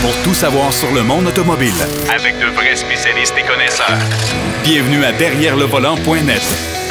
pour 0.00 0.14
tout 0.22 0.34
savoir 0.34 0.72
sur 0.72 0.92
le 0.92 1.02
monde 1.02 1.26
automobile. 1.26 1.72
Avec 2.14 2.38
de 2.38 2.46
vrais 2.54 2.76
spécialistes 2.76 3.34
et 3.38 3.42
connaisseurs. 3.42 3.98
Bienvenue 4.62 5.04
à 5.04 5.12
Derrière 5.12 5.56
le 5.56 5.64
volant.net 5.64 6.42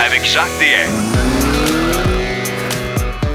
Avec 0.06 0.26
Jacques 0.26 0.46
DM. 0.60 0.92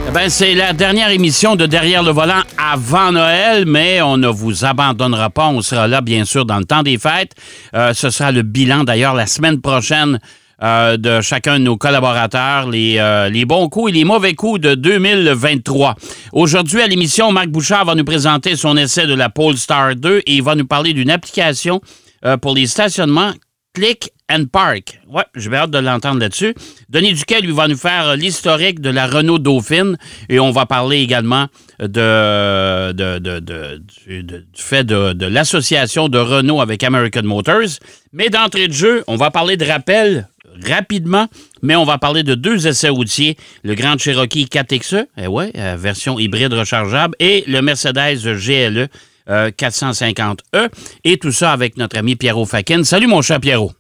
Eh 0.09 0.11
ben, 0.11 0.29
c'est 0.29 0.55
la 0.55 0.73
dernière 0.73 1.11
émission 1.11 1.57
de 1.57 1.65
Derrière 1.65 2.03
le 2.03 2.11
volant 2.11 2.43
avant 2.59 3.13
Noël, 3.13 3.65
mais 3.67 4.03
on 4.03 4.19
ne 4.19 4.29
vous 4.29 4.65
abandonnera 4.65 5.31
pas. 5.31 5.49
On 5.49 5.63
sera 5.63 5.89
là, 5.89 6.01
bien 6.01 6.25
sûr, 6.25 6.45
dans 6.45 6.59
le 6.59 6.65
temps 6.65 6.83
des 6.83 6.99
fêtes. 6.99 7.33
Euh, 7.75 7.95
ce 7.95 8.11
sera 8.11 8.31
le 8.31 8.43
bilan, 8.43 8.85
d'ailleurs, 8.85 9.15
la 9.15 9.27
semaine 9.27 9.61
prochaine 9.61 10.19
euh, 10.63 10.97
de 10.97 11.21
chacun 11.21 11.59
de 11.59 11.65
nos 11.65 11.77
collaborateurs, 11.77 12.69
les, 12.69 12.97
euh, 12.99 13.29
les 13.29 13.45
bons 13.45 13.69
coups 13.69 13.91
et 13.91 13.95
les 13.95 14.05
mauvais 14.05 14.35
coups 14.35 14.61
de 14.61 14.75
2023. 14.75 15.97
Aujourd'hui, 16.33 16.81
à 16.81 16.87
l'émission, 16.87 17.33
Marc 17.33 17.49
Bouchard 17.49 17.85
va 17.85 17.95
nous 17.95 18.05
présenter 18.05 18.55
son 18.55 18.77
essai 18.77 19.07
de 19.07 19.15
la 19.15 19.29
Polestar 19.29 19.97
2 19.97 20.19
et 20.19 20.35
il 20.35 20.43
va 20.43 20.55
nous 20.55 20.67
parler 20.67 20.93
d'une 20.93 21.11
application 21.11 21.81
euh, 22.25 22.37
pour 22.37 22.55
les 22.55 22.67
stationnements 22.67 23.33
Click 23.75 24.11
and 24.31 24.45
Park. 24.53 25.01
Ouais, 25.09 25.25
j'ai 25.35 25.53
hâte 25.55 25.71
de 25.71 25.79
l'entendre 25.79 26.21
là-dessus. 26.21 26.55
Denis 26.91 27.15
Duquet, 27.15 27.41
lui, 27.41 27.53
va 27.53 27.69
nous 27.69 27.77
faire 27.77 28.17
l'historique 28.17 28.81
de 28.81 28.91
la 28.91 29.07
Renault 29.07 29.39
Dauphine 29.39 29.97
et 30.29 30.39
on 30.39 30.51
va 30.51 30.67
parler 30.67 30.99
également 30.99 31.47
de, 31.81 32.93
de, 32.93 33.19
de, 33.19 33.39
de 33.41 33.83
du, 34.07 34.23
du, 34.23 34.45
fait 34.55 34.85
de, 34.85 35.15
de 35.15 35.27
l'association 35.27 36.09
de 36.09 36.19
Renault 36.19 36.61
avec 36.61 36.85
American 36.85 37.23
Motors. 37.25 37.79
Mais 38.13 38.29
d'entrée 38.29 38.69
de 38.69 38.75
jeu, 38.75 39.05
on 39.07 39.17
va 39.17 39.31
parler 39.31 39.57
de 39.57 39.65
rappel 39.65 40.29
rapidement, 40.67 41.29
mais 41.63 41.77
on 41.77 41.85
va 41.85 41.99
parler 41.99 42.23
de 42.23 42.35
deux 42.35 42.67
essais 42.67 42.89
routiers, 42.89 43.37
le 43.63 43.75
Grand 43.75 43.99
Cherokee 43.99 44.45
4XE, 44.45 45.07
eh 45.17 45.27
ouais, 45.27 45.53
euh, 45.57 45.77
version 45.79 46.19
hybride 46.19 46.53
rechargeable, 46.53 47.15
et 47.19 47.45
le 47.47 47.63
Mercedes 47.63 48.19
GLE 48.23 48.89
euh, 49.29 49.51
450E, 49.51 50.69
et 51.05 51.19
tout 51.19 51.33
ça 51.33 51.53
avec 51.53 51.77
notre 51.77 51.99
ami 51.99 52.17
Pierrot 52.17 52.47
Fakin. 52.47 52.85
Salut 52.85 53.07
mon 53.07 53.23
cher 53.23 53.41
Pierrot. 53.41 53.73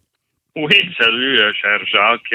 Oui, 0.54 0.74
salut, 0.98 1.38
euh, 1.40 1.50
cher 1.54 1.80
Jacques. 1.86 2.34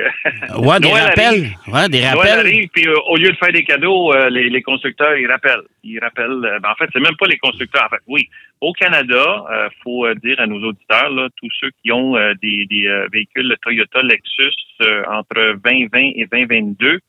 Ouais, 0.57 0.79
des 0.79 0.89
Noël 0.89 1.03
rappels. 1.03 1.25
arrive. 1.25 1.53
Ouais, 1.67 1.87
des 1.87 2.01
Noël 2.01 2.15
rappels. 2.17 2.39
arrive, 2.39 2.67
puis 2.73 2.87
euh, 2.87 2.95
au 3.09 3.15
lieu 3.15 3.29
de 3.29 3.35
faire 3.37 3.51
des 3.51 3.63
cadeaux, 3.63 4.11
euh, 4.11 4.27
les, 4.31 4.49
les 4.49 4.61
constructeurs, 4.63 5.15
ils 5.17 5.27
rappellent. 5.27 5.61
Ils 5.83 5.99
rappellent. 5.99 6.43
euh, 6.43 6.57
ben, 6.59 6.69
en 6.71 6.75
fait, 6.75 6.89
c'est 6.93 6.99
même 6.99 7.15
pas 7.19 7.27
les 7.27 7.37
constructeurs. 7.37 7.83
En 7.85 7.89
fait, 7.89 8.01
oui. 8.07 8.27
Au 8.59 8.73
Canada, 8.73 9.45
euh, 9.51 9.69
faut 9.83 10.07
euh, 10.07 10.15
dire 10.15 10.39
à 10.39 10.47
nos 10.47 10.59
auditeurs, 10.63 11.11
là, 11.11 11.27
tous 11.39 11.49
ceux 11.61 11.69
qui 11.83 11.91
ont 11.91 12.17
euh, 12.17 12.33
des, 12.41 12.65
des 12.65 12.87
euh, 12.87 13.07
véhicules 13.13 13.55
Toyota 13.61 14.01
Lexus 14.01 14.51
euh, 14.81 15.03
entre 15.11 15.53
2020 15.63 15.99
et 16.15 16.27
2022, 16.31 16.99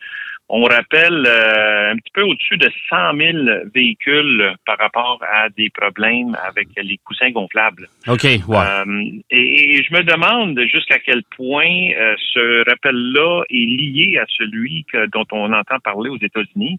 on 0.48 0.64
rappelle 0.64 1.26
euh, 1.26 1.92
un 1.92 1.96
petit 1.96 2.10
peu 2.12 2.22
au-dessus 2.22 2.56
de 2.56 2.70
100 2.88 3.16
000 3.16 3.68
véhicules 3.74 4.54
par 4.64 4.78
rapport 4.78 5.22
à 5.30 5.48
des 5.50 5.70
problèmes 5.70 6.36
avec 6.46 6.68
les 6.76 6.98
coussins 7.04 7.30
gonflables. 7.30 7.86
OK, 8.06 8.24
ouais. 8.24 8.38
Euh, 8.56 9.02
et, 9.30 9.76
et 9.76 9.82
je 9.84 9.92
me 9.92 10.02
demande 10.02 10.58
jusqu'à 10.72 10.98
quel 10.98 11.22
point 11.36 11.90
euh, 11.98 12.14
ce 12.32 12.68
rappel-là 12.68 13.42
est 13.50 13.54
lié 13.54 14.18
à 14.18 14.24
celui 14.28 14.84
que, 14.84 15.06
dont 15.06 15.26
on 15.32 15.52
entend 15.52 15.78
parler 15.80 16.10
aux 16.10 16.18
États-Unis, 16.18 16.78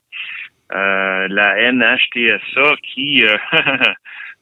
Euh, 0.72 1.28
la 1.30 1.72
NHTSA 1.72 2.76
qui, 2.84 3.24
euh, 3.26 3.36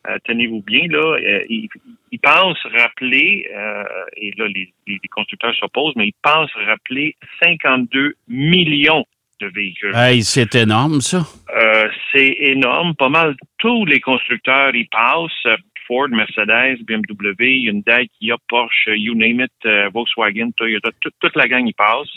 euh, 0.09 0.17
tenez-vous 0.25 0.62
bien, 0.62 0.86
là, 0.89 1.17
ils, 1.47 1.69
ils 2.12 2.19
pensent 2.19 2.66
rappeler, 2.75 3.50
euh, 3.56 3.84
et 4.17 4.34
là 4.38 4.45
les, 4.47 4.73
les 4.88 5.00
constructeurs 5.09 5.56
s'opposent, 5.56 5.95
mais 5.95 6.08
ils 6.08 6.19
pensent 6.22 6.52
rappeler 6.66 7.16
52 7.41 8.16
millions 8.28 9.06
de 9.40 9.48
véhicules. 9.48 9.94
Hey, 9.96 10.24
c'est 10.24 10.56
énorme, 10.56 11.02
ça. 11.02 11.24
Euh, 11.56 11.88
c'est 12.12 12.36
énorme. 12.40 12.96
Pas 12.96 13.10
mal 13.10 13.36
tous 13.60 13.86
les 13.86 14.00
constructeurs 14.00 14.76
y 14.76 14.86
passent. 14.86 15.58
Ford, 15.88 16.10
Mercedes, 16.10 16.80
BMW, 16.84 17.60
Hyundai, 17.62 18.10
Kia, 18.20 18.36
Porsche, 18.50 18.90
you 18.98 19.16
name 19.16 19.40
it, 19.40 19.52
euh, 19.66 19.90
Volkswagen, 19.94 20.52
Toyota, 20.58 20.90
tout- 21.00 21.12
toute 21.22 21.36
la 21.38 21.48
gang 21.48 21.66
y 21.66 21.72
passe. 21.72 22.09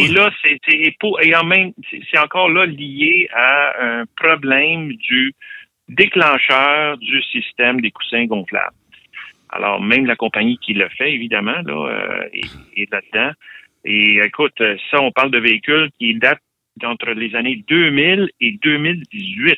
Et 0.00 0.08
là, 0.08 0.30
c'est 0.42 0.58
et 0.72 0.96
et 1.22 1.36
en 1.36 1.44
même, 1.44 1.72
c'est 1.90 2.00
c'est 2.10 2.18
encore 2.18 2.48
là 2.48 2.64
lié 2.64 3.28
à 3.34 3.72
un 4.00 4.04
problème 4.16 4.94
du 4.94 5.34
déclencheur 5.88 6.96
du 6.98 7.22
système 7.22 7.80
des 7.80 7.90
coussins 7.90 8.24
gonflables. 8.24 8.74
Alors, 9.50 9.80
même 9.80 10.06
la 10.06 10.16
compagnie 10.16 10.58
qui 10.58 10.74
le 10.74 10.88
fait, 10.96 11.12
évidemment, 11.12 11.60
là, 11.64 11.88
euh, 11.88 12.28
est, 12.32 12.80
est 12.82 12.90
là-dedans. 12.90 13.32
Et 13.84 14.18
écoute, 14.24 14.54
euh, 14.60 14.76
ça, 14.90 15.00
on 15.00 15.10
parle 15.12 15.30
de 15.30 15.38
véhicules 15.38 15.90
qui 15.98 16.14
datent 16.14 16.38
d'entre 16.80 17.10
les 17.10 17.34
années 17.36 17.62
2000 17.68 18.28
et 18.40 18.58
2018. 18.62 19.54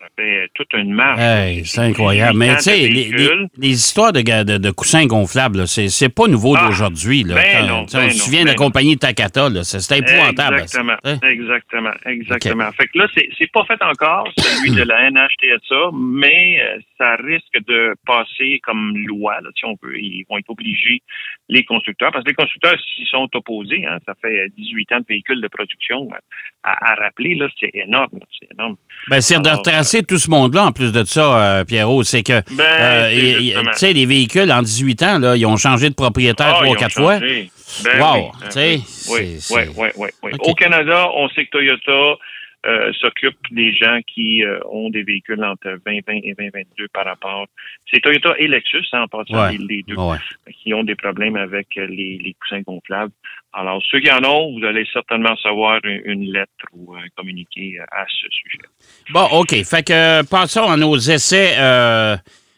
Ça 0.00 0.06
fait 0.16 0.48
toute 0.54 0.72
une 0.74 0.92
marche. 0.92 1.20
Hey, 1.20 1.64
c'est 1.66 1.80
incroyable. 1.80 2.38
Mais 2.38 2.54
tu 2.58 2.62
sais, 2.62 2.76
les, 2.78 2.88
les- 2.88 3.10
véhicules. 3.10 3.48
les 3.58 3.70
histoires 3.70 4.12
de, 4.12 4.20
de, 4.20 4.56
de 4.58 4.70
coussins 4.70 5.06
gonflables, 5.06 5.58
là, 5.58 5.66
c'est 5.66 6.08
pas 6.14 6.28
nouveau 6.28 6.54
Ah, 6.56 6.66
d'aujourd'hui. 6.68 7.24
là. 7.24 7.34
ben 7.34 7.70
on 7.72 7.82
ben 7.82 8.10
se 8.10 8.18
souvient 8.24 8.42
de 8.42 8.46
la 8.46 8.52
ben 8.52 8.58
compagnie 8.58 8.96
Takata, 8.96 9.48
c'est 9.64 9.98
épouvantable. 9.98 10.60
Exactement, 10.60 10.94
ça, 11.02 11.10
hein? 11.10 11.18
exactement, 11.28 11.90
exactement. 12.06 12.70
Fait 12.72 12.86
que 12.86 12.96
là, 12.98 13.08
c'est 13.12 13.28
c'est 13.38 13.50
pas 13.50 13.64
fait 13.64 13.82
encore, 13.82 14.28
celui 14.38 14.70
de 14.70 14.84
la 14.84 15.10
NHTSA, 15.10 15.90
mais 15.92 16.60
euh, 16.62 16.78
ça 16.96 17.16
risque 17.16 17.58
de 17.66 17.92
passer 18.06 18.60
comme 18.62 18.96
loi, 19.04 19.40
là, 19.40 19.50
si 19.58 19.64
on 19.64 19.76
veut. 19.82 19.98
Ils 19.98 20.24
vont 20.30 20.38
être 20.38 20.50
obligés, 20.50 21.02
les 21.48 21.64
constructeurs, 21.64 22.12
parce 22.12 22.24
que 22.24 22.30
les 22.30 22.34
constructeurs 22.34 22.76
s'y 22.94 23.06
sont 23.06 23.28
opposés. 23.34 23.84
Hein, 23.86 23.98
ça 24.06 24.14
fait 24.20 24.48
18 24.56 24.92
ans 24.92 25.00
de 25.00 25.06
véhicules 25.08 25.40
de 25.40 25.48
production 25.48 26.08
euh, 26.12 26.16
à, 26.62 26.92
à 26.92 26.94
rappeler, 26.96 27.34
là, 27.34 27.48
c'est 27.58 27.70
énorme, 27.74 28.20
c'est 28.38 28.48
énorme. 28.52 28.76
Ben, 29.08 29.20
c'est 29.20 29.40
de 29.40 29.48
retracer 29.48 30.02
tout 30.02 30.18
ce 30.18 30.30
monde-là, 30.30 30.66
en 30.66 30.72
plus 30.72 30.92
de 30.92 31.04
ça, 31.04 31.58
euh, 31.58 31.64
Pierrot. 31.64 32.02
C'est 32.02 32.22
que, 32.22 32.42
Ben, 32.54 32.64
euh, 32.64 33.62
tu 33.72 33.78
sais, 33.78 33.92
les 33.92 34.06
véhicules, 34.06 34.50
en 34.52 34.62
18 34.62 35.02
ans, 35.02 35.18
là, 35.18 35.36
ils 35.36 35.46
ont 35.46 35.56
changé 35.56 35.88
de 35.88 35.94
propriétaire 35.94 36.48
Ah, 36.50 36.62
trois, 36.62 36.68
ont 36.68 36.74
quatre 36.74 36.94
fois. 36.94 37.18
Ben 37.18 38.00
Wow, 38.00 38.14
oui, 38.14 38.30
tu 38.46 38.50
sais, 38.50 38.80
oui, 39.10 39.38
oui, 39.76 39.88
oui, 39.96 40.08
oui. 40.22 40.30
Au 40.40 40.54
Canada, 40.54 41.08
on 41.14 41.28
sait 41.28 41.44
que 41.44 41.50
Toyota 41.50 42.18
euh, 42.68 42.92
s'occupe 43.00 43.38
des 43.50 43.72
gens 43.74 43.98
qui 44.06 44.44
euh, 44.44 44.60
ont 44.70 44.90
des 44.90 45.02
véhicules 45.02 45.42
entre 45.42 45.78
2020 45.86 46.12
et 46.22 46.34
2022 46.38 46.88
par 46.92 47.06
rapport. 47.06 47.46
C'est 47.90 48.00
Toyota 48.00 48.34
et 48.38 48.46
Lexus, 48.48 48.84
hein, 48.92 49.02
en 49.02 49.08
passant 49.08 49.42
Ouais. 49.48 49.56
les, 49.58 49.82
deux, 49.82 49.94
Ouais. 49.96 50.18
qui 50.62 50.74
ont 50.74 50.84
des 50.84 50.94
problèmes 50.94 51.36
avec 51.36 51.68
euh, 51.78 51.86
les, 51.86 52.18
les 52.22 52.34
coussins 52.40 52.60
gonflables. 52.60 53.12
Alors, 53.52 53.82
ceux 53.90 54.00
qui 54.00 54.10
en 54.10 54.22
ont, 54.24 54.58
vous 54.58 54.64
allez 54.66 54.86
certainement 54.92 55.34
savoir 55.38 55.80
une, 55.84 56.02
une 56.04 56.32
lettre 56.32 56.52
ou 56.74 56.94
un 56.94 57.08
communiqué 57.16 57.78
euh, 57.80 57.84
à 57.90 58.04
ce 58.08 58.26
sujet. 58.30 58.64
Bon, 59.10 59.26
OK. 59.32 59.54
Fait 59.64 59.82
que 59.82 59.92
euh, 59.92 60.22
passons 60.22 60.70
à 60.70 60.76
nos 60.76 60.96
essais 60.98 61.54
euh, 61.58 62.16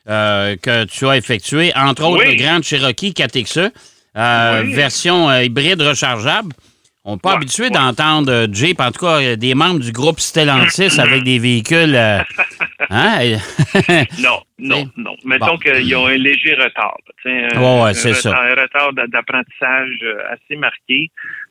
euh, 0.08 0.56
que 0.56 0.84
tu 0.86 1.06
as 1.06 1.16
effectués, 1.16 1.70
entre 1.76 2.04
autres 2.04 2.24
Oui. 2.26 2.36
le 2.36 2.42
Grand 2.42 2.62
Cherokee 2.62 3.12
4XE, 3.12 3.70
euh, 4.16 4.62
Oui. 4.64 4.72
version 4.74 5.30
euh, 5.30 5.44
hybride 5.44 5.80
rechargeable. 5.80 6.52
On 7.04 7.12
n'est 7.14 7.18
pas 7.18 7.30
Ouais, 7.30 7.36
habitué 7.36 7.64
ouais. 7.64 7.70
d'entendre 7.70 8.30
euh, 8.30 8.46
Jeep, 8.52 8.78
en 8.80 8.90
tout 8.92 9.00
cas 9.06 9.20
euh, 9.22 9.36
des 9.36 9.54
membres 9.54 9.80
du 9.80 9.90
groupe 9.90 10.20
Stellantis 10.20 10.90
avec 11.00 11.22
des 11.24 11.38
véhicules. 11.38 11.94
euh, 11.94 12.20
hein? 12.90 13.38
Non, 14.18 14.40
non, 14.58 14.76
Oui. 14.82 14.88
non. 14.98 15.16
Mettons 15.24 15.46
Bon. 15.46 15.56
qu'ils 15.58 15.96
ont 15.96 16.06
un 16.06 16.16
léger 16.16 16.54
retard. 16.54 16.94
un- 17.24 17.82
Ouais, 17.82 17.94
c'est 17.94 18.12
ça. 18.12 18.38
Un 18.38 18.50
retard 18.54 18.92
d'a- 18.92 19.06
d'apprentissage 19.06 19.98
euh, 20.02 20.18
assez 20.34 20.56
marqué. 20.56 21.10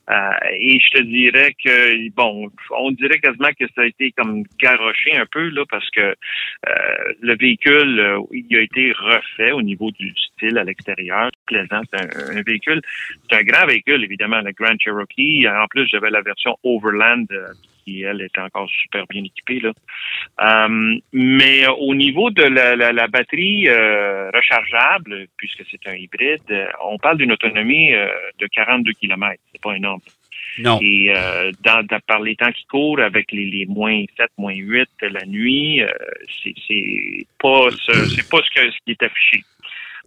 Euh, 0.09 0.31
et 0.57 0.79
je 0.79 0.97
te 0.97 1.03
dirais 1.03 1.53
que, 1.63 2.09
bon, 2.11 2.49
on 2.77 2.91
dirait 2.91 3.19
quasiment 3.19 3.51
que 3.59 3.65
ça 3.75 3.81
a 3.81 3.85
été 3.85 4.11
comme 4.11 4.43
garoché 4.59 5.15
un 5.15 5.25
peu, 5.31 5.49
là, 5.49 5.63
parce 5.69 5.89
que 5.91 6.01
euh, 6.01 7.13
le 7.21 7.35
véhicule, 7.35 7.99
euh, 7.99 8.19
il 8.31 8.57
a 8.57 8.61
été 8.61 8.91
refait 8.91 9.51
au 9.51 9.61
niveau 9.61 9.91
du 9.91 10.11
style 10.15 10.57
à 10.57 10.63
l'extérieur. 10.63 11.29
Plaisant. 11.45 11.81
C'est 11.93 12.01
un, 12.01 12.37
un 12.37 12.41
véhicule, 12.41 12.81
c'est 13.29 13.37
un 13.37 13.43
grand 13.43 13.67
véhicule, 13.67 14.03
évidemment, 14.03 14.41
le 14.41 14.51
Grand 14.51 14.75
Cherokee. 14.79 15.47
En 15.47 15.67
plus, 15.67 15.87
j'avais 15.87 16.09
la 16.09 16.21
version 16.21 16.57
Overland 16.63 17.25
euh, 17.31 17.53
qui, 17.83 18.03
elle, 18.03 18.21
était 18.21 18.41
encore 18.41 18.69
super 18.69 19.05
bien 19.07 19.23
équipée, 19.23 19.59
là. 19.59 19.71
Euh, 20.41 20.95
mais 21.13 21.65
euh, 21.67 21.71
au 21.73 21.95
niveau 21.95 22.29
de 22.29 22.43
la, 22.43 22.75
la- 22.75 22.91
la 22.93 23.07
batterie 23.07 23.67
euh, 23.67 24.29
rechargeable, 24.33 25.27
puisque 25.37 25.63
c'est 25.69 25.87
un 25.87 25.95
hybride, 25.95 26.41
euh, 26.51 26.65
on 26.83 26.97
parle 26.97 27.17
d'une 27.17 27.31
autonomie 27.31 27.93
euh, 27.93 28.07
de 28.39 28.47
42 28.47 28.93
km. 28.93 29.41
C'est 29.51 29.61
pas 29.61 29.75
énorme. 29.75 30.01
non. 30.59 30.79
Et 30.81 31.11
euh, 31.15 31.51
dans, 31.63 31.83
dans- 31.85 31.99
par 32.07 32.19
les 32.21 32.35
temps 32.35 32.51
qui 32.51 32.65
courent, 32.65 32.99
avec 33.01 33.31
les, 33.31 33.45
les 33.45 33.65
moins 33.65 34.03
7, 34.17 34.29
moins 34.37 34.53
8 34.53 34.87
la 35.01 35.25
nuit, 35.25 35.81
euh, 35.81 35.87
c'est 36.43 36.53
c'est 36.67 37.25
pas 37.39 37.69
ce, 37.71 37.93
c'est 38.15 38.29
pas 38.29 38.39
ce, 38.43 38.49
que, 38.61 38.71
ce 38.71 38.77
qui 38.85 38.91
est 38.91 39.03
affiché. 39.03 39.43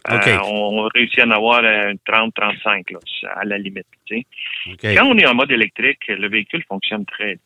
Euh, 0.09 0.17
OK. 0.17 0.27
on, 0.51 0.89
réussit 0.93 1.19
à 1.19 1.25
en 1.27 1.31
avoir 1.31 1.63
un 1.63 1.93
30-35 1.93 2.91
là, 2.91 2.99
à 3.37 3.45
la 3.45 3.57
limite. 3.57 3.85
tu 4.05 4.17
sais. 4.17 4.25
OK. 4.73 4.95
Quand 4.97 5.05
on 5.07 5.17
est 5.17 5.25
en 5.25 5.33
mode 5.33 5.49
électrique, 5.51 6.07
le 6.09 6.27
véhicule 6.27 6.61
fonctionne 6.67 7.05
très 7.05 7.35
bien. 7.35 7.43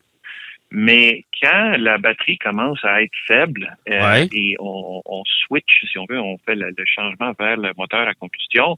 Mais 0.71 1.23
quand 1.41 1.75
la 1.77 1.97
batterie 1.97 2.37
commence 2.37 2.83
à 2.83 3.01
être 3.01 3.15
faible 3.25 3.77
euh, 3.89 4.01
Ouais. 4.01 4.27
et 4.33 4.55
on, 4.59 5.01
on 5.05 5.23
switch, 5.25 5.85
si 5.89 5.97
on 5.97 6.05
veut, 6.09 6.19
on 6.19 6.37
fait 6.39 6.55
le, 6.55 6.73
le 6.77 6.85
changement 6.85 7.31
vers 7.39 7.57
le 7.57 7.71
moteur 7.77 8.07
à 8.07 8.13
combustion, 8.13 8.77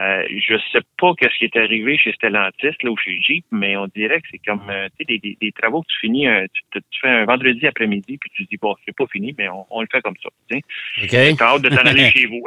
Euh, 0.00 0.22
je 0.30 0.54
sais 0.70 0.84
pas 0.96 1.12
qu'est-ce 1.18 1.36
qui 1.38 1.44
est 1.46 1.56
arrivé 1.56 1.98
chez 1.98 2.12
Stellantis 2.12 2.76
là 2.84 2.90
ou 2.90 2.96
chez 2.96 3.20
Jeep, 3.20 3.44
mais 3.50 3.76
on 3.76 3.88
dirait 3.88 4.20
que 4.20 4.28
c'est 4.30 4.38
comme 4.46 4.62
euh, 4.70 4.86
tu 4.96 5.04
sais, 5.12 5.18
des, 5.18 5.36
des, 5.40 5.50
travaux 5.50 5.82
que 5.82 5.88
tu 5.88 5.98
finis, 5.98 6.28
euh, 6.28 6.46
tu, 6.52 6.62
tu, 6.70 7.00
fais 7.00 7.08
un 7.08 7.24
vendredi 7.24 7.66
après-midi, 7.66 8.16
puis 8.16 8.30
tu 8.32 8.44
te 8.44 8.50
dis 8.50 8.58
bon, 8.58 8.76
c'est 8.86 8.94
pas 8.94 9.06
fini, 9.10 9.34
mais 9.36 9.48
on, 9.48 9.66
on, 9.70 9.80
le 9.80 9.88
fait 9.90 10.00
comme 10.02 10.14
ça. 10.22 10.28
Tu 10.48 10.60
sais. 11.08 11.34
T'as 11.36 11.54
hâte 11.54 11.62
de 11.62 11.68
t'en 11.68 11.78
aller 11.78 12.10
chez 12.14 12.26
vous. 12.26 12.42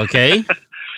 OK. 0.00 0.16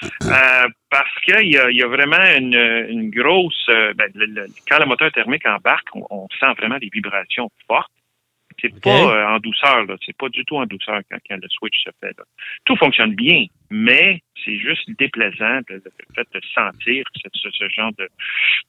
Euh, 0.02 0.68
parce 0.90 1.20
qu'il 1.24 1.50
y 1.50 1.58
a, 1.58 1.70
y 1.70 1.82
a 1.82 1.86
vraiment 1.86 2.24
une, 2.36 2.54
une 2.88 3.10
grosse. 3.10 3.66
Ben, 3.68 4.10
le, 4.14 4.46
quand 4.68 4.78
le 4.78 4.86
moteur 4.86 5.12
thermique 5.12 5.46
embarque, 5.46 5.88
on, 5.94 6.06
on 6.10 6.26
sent 6.40 6.52
vraiment 6.56 6.78
des 6.78 6.90
vibrations 6.92 7.50
fortes. 7.66 7.90
C'est 8.60 8.80
pas 8.80 8.90
euh, 8.90 9.26
en 9.36 9.38
douceur, 9.38 9.84
là. 9.84 9.96
C'est 10.04 10.16
pas 10.16 10.28
du 10.28 10.44
tout 10.44 10.56
en 10.56 10.66
douceur 10.66 11.00
quand, 11.08 11.18
quand 11.28 11.36
le 11.40 11.48
switch 11.48 11.78
se 11.84 11.90
fait. 12.00 12.16
Là. 12.18 12.24
Tout 12.64 12.74
fonctionne 12.76 13.14
bien, 13.14 13.44
mais 13.70 14.20
c'est 14.44 14.56
juste 14.56 14.90
déplaisant 14.98 15.60
le, 15.68 15.80
fait 16.14 16.26
de 16.34 16.40
sentir 16.54 17.04
ce, 17.14 17.28
ce, 17.34 17.50
ce 17.50 17.68
genre 17.68 17.92
de. 17.98 18.08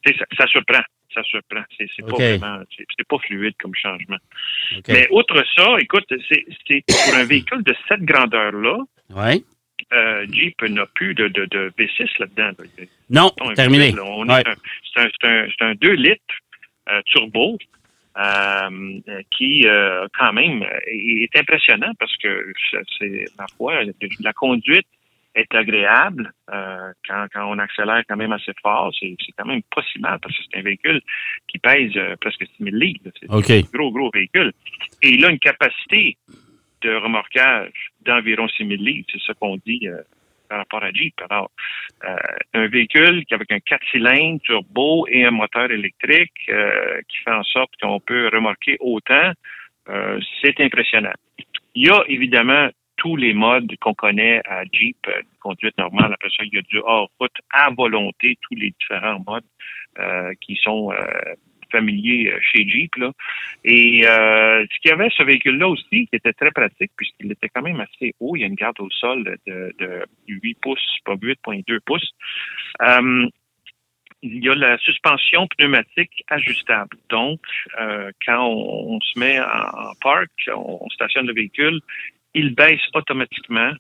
Ça, 0.06 0.26
ça 0.38 0.48
surprend. 0.48 0.84
Ça 1.12 1.24
surprend. 1.24 1.64
C'est 1.76 2.06
pas 2.06 2.18
vraiment. 2.18 2.60
C'est 2.78 3.08
pas 3.08 3.18
fluide 3.18 3.56
comme 3.60 3.74
changement. 3.74 4.20
Mais 4.88 5.08
outre 5.10 5.44
ça, 5.56 5.76
écoute, 5.80 6.06
c'est 6.28 6.84
pour 6.88 7.16
un 7.16 7.26
véhicule 7.26 7.64
de 7.64 7.76
cette 7.88 8.02
grandeur-là. 8.02 8.78
Ouais. 9.10 9.42
Euh, 9.92 10.26
Jeep 10.32 10.62
n'a 10.64 10.86
plus 10.86 11.16
de, 11.16 11.28
de, 11.30 11.46
de 11.46 11.72
V6 11.78 12.08
là-dedans. 12.20 12.52
Non, 13.10 13.32
terminé. 13.56 13.92
C'est 13.92 15.02
un, 15.02 15.08
un, 15.24 15.48
un 15.62 15.74
2 15.76 15.92
litres 15.94 16.22
euh, 16.90 17.02
turbo 17.06 17.58
euh, 18.18 19.00
qui 19.32 19.66
euh, 19.66 20.08
quand 20.18 20.34
même 20.34 20.66
est 20.88 21.36
impressionnant 21.38 21.94
parce 22.00 22.16
que 22.18 22.52
c'est 22.98 23.26
ma 23.38 23.46
foi, 23.56 23.82
la 24.20 24.34
conduite 24.34 24.88
est 25.36 25.54
agréable 25.54 26.34
euh, 26.52 26.92
quand, 27.08 27.28
quand, 27.32 27.46
on 27.46 27.60
accélère 27.60 28.02
quand 28.10 28.18
même 28.18 28.34
assez 28.34 28.52
fort. 28.62 28.92
C'est 29.00 29.16
quand 29.38 29.46
même 29.46 29.62
pas 29.74 29.84
si 29.94 30.00
mal 30.00 30.20
parce 30.20 30.36
que 30.36 30.44
c'est 30.52 30.60
un 30.60 30.64
véhicule 30.64 31.02
qui 31.48 31.60
pèse 31.60 31.94
presque 32.20 32.46
6000 32.58 32.76
litres. 32.76 33.10
C'est 33.22 33.32
un 33.32 33.40
gros, 33.72 33.92
gros 33.92 34.10
véhicule. 34.14 34.52
Et 35.02 35.10
il 35.10 35.24
a 35.24 35.30
une 35.30 35.40
capacité 35.40 36.18
de 36.82 36.96
remorquage 36.96 37.92
d'environ 38.06 38.48
6000 38.48 38.84
litres. 38.84 39.10
C'est 39.14 39.22
ce 39.22 39.32
qu'on 39.34 39.58
dit 39.58 39.88
par 40.50 40.58
rapport 40.58 40.84
à 40.84 40.92
Jeep. 40.92 41.14
Alors, 41.30 41.52
euh, 42.04 42.16
un 42.54 42.68
véhicule 42.68 43.24
avec 43.32 43.52
un 43.52 43.60
4 43.60 43.82
cylindres 43.92 44.42
turbo 44.42 45.08
et 45.08 45.24
un 45.24 45.32
moteur 45.32 45.72
électrique 45.72 46.50
euh, 46.50 47.00
qui 47.08 47.18
fait 47.20 47.32
en 47.32 47.44
sorte 47.44 47.72
qu'on 47.82 48.00
peut 48.00 48.30
remorquer 48.34 48.78
autant, 48.80 49.32
euh, 49.90 50.20
c'est 50.42 50.60
impressionnant. 50.60 51.14
Il 51.76 51.88
y 51.88 51.90
a 51.90 52.04
évidemment 52.08 52.70
tous 52.98 53.16
les 53.16 53.34
modes 53.34 53.72
qu'on 53.80 53.94
connaît 53.94 54.42
à 54.46 54.64
Jeep, 54.74 54.98
conduite 55.40 55.78
normale, 55.78 56.14
après 56.14 56.30
ça, 56.30 56.44
il 56.44 56.54
y 56.54 56.58
a 56.58 56.62
du 56.64 56.80
hors-route 56.80 57.38
à 57.52 57.70
volonté, 57.70 58.38
tous 58.42 58.56
les 58.56 58.74
différents 58.78 59.24
modes 59.26 59.46
qui 60.42 60.56
sont 60.62 60.94
familier 61.72 62.32
euh, 62.32 62.40
chez 62.42 62.68
Jeep. 62.68 62.96
Là. 62.96 63.12
Et 63.64 64.06
euh, 64.08 64.66
ce 64.72 64.80
qu'il 64.80 64.90
y 64.90 64.94
avait 64.94 65.10
ce 65.16 65.24
véhicule-là 65.24 65.68
aussi, 65.68 66.08
qui 66.08 66.10
était 66.14 66.34
très 66.34 66.52
pratique, 66.52 66.92
puisqu'il 66.96 67.32
était 67.32 67.50
quand 67.50 67.62
même 67.62 67.80
assez 67.80 68.14
haut, 68.20 68.36
il 68.36 68.42
y 68.42 68.44
a 68.44 68.48
une 68.48 68.56
garde 68.56 68.80
au 68.80 68.90
sol 68.90 69.38
de, 69.48 69.74
de 69.78 70.06
8 70.28 70.58
pouces, 70.62 70.98
pas 71.06 71.16
8,2 71.16 71.80
pouces. 71.86 72.12
Euh, 72.82 73.28
il 74.22 74.44
y 74.44 74.50
a 74.50 74.56
la 74.56 74.78
suspension 74.80 75.48
pneumatique 75.58 76.24
ajustable. 76.28 76.98
Donc, 77.10 77.40
euh, 77.80 78.12
quand 78.26 78.46
on, 78.46 79.00
se 79.00 79.18
met 79.18 79.40
en, 79.40 79.94
parc, 80.02 80.30
on, 80.54 80.88
stationne 80.90 81.28
le 81.28 81.34
véhicule, 81.34 81.80
il 82.34 82.54
baisse 82.54 82.82
automatiquement 82.94 83.72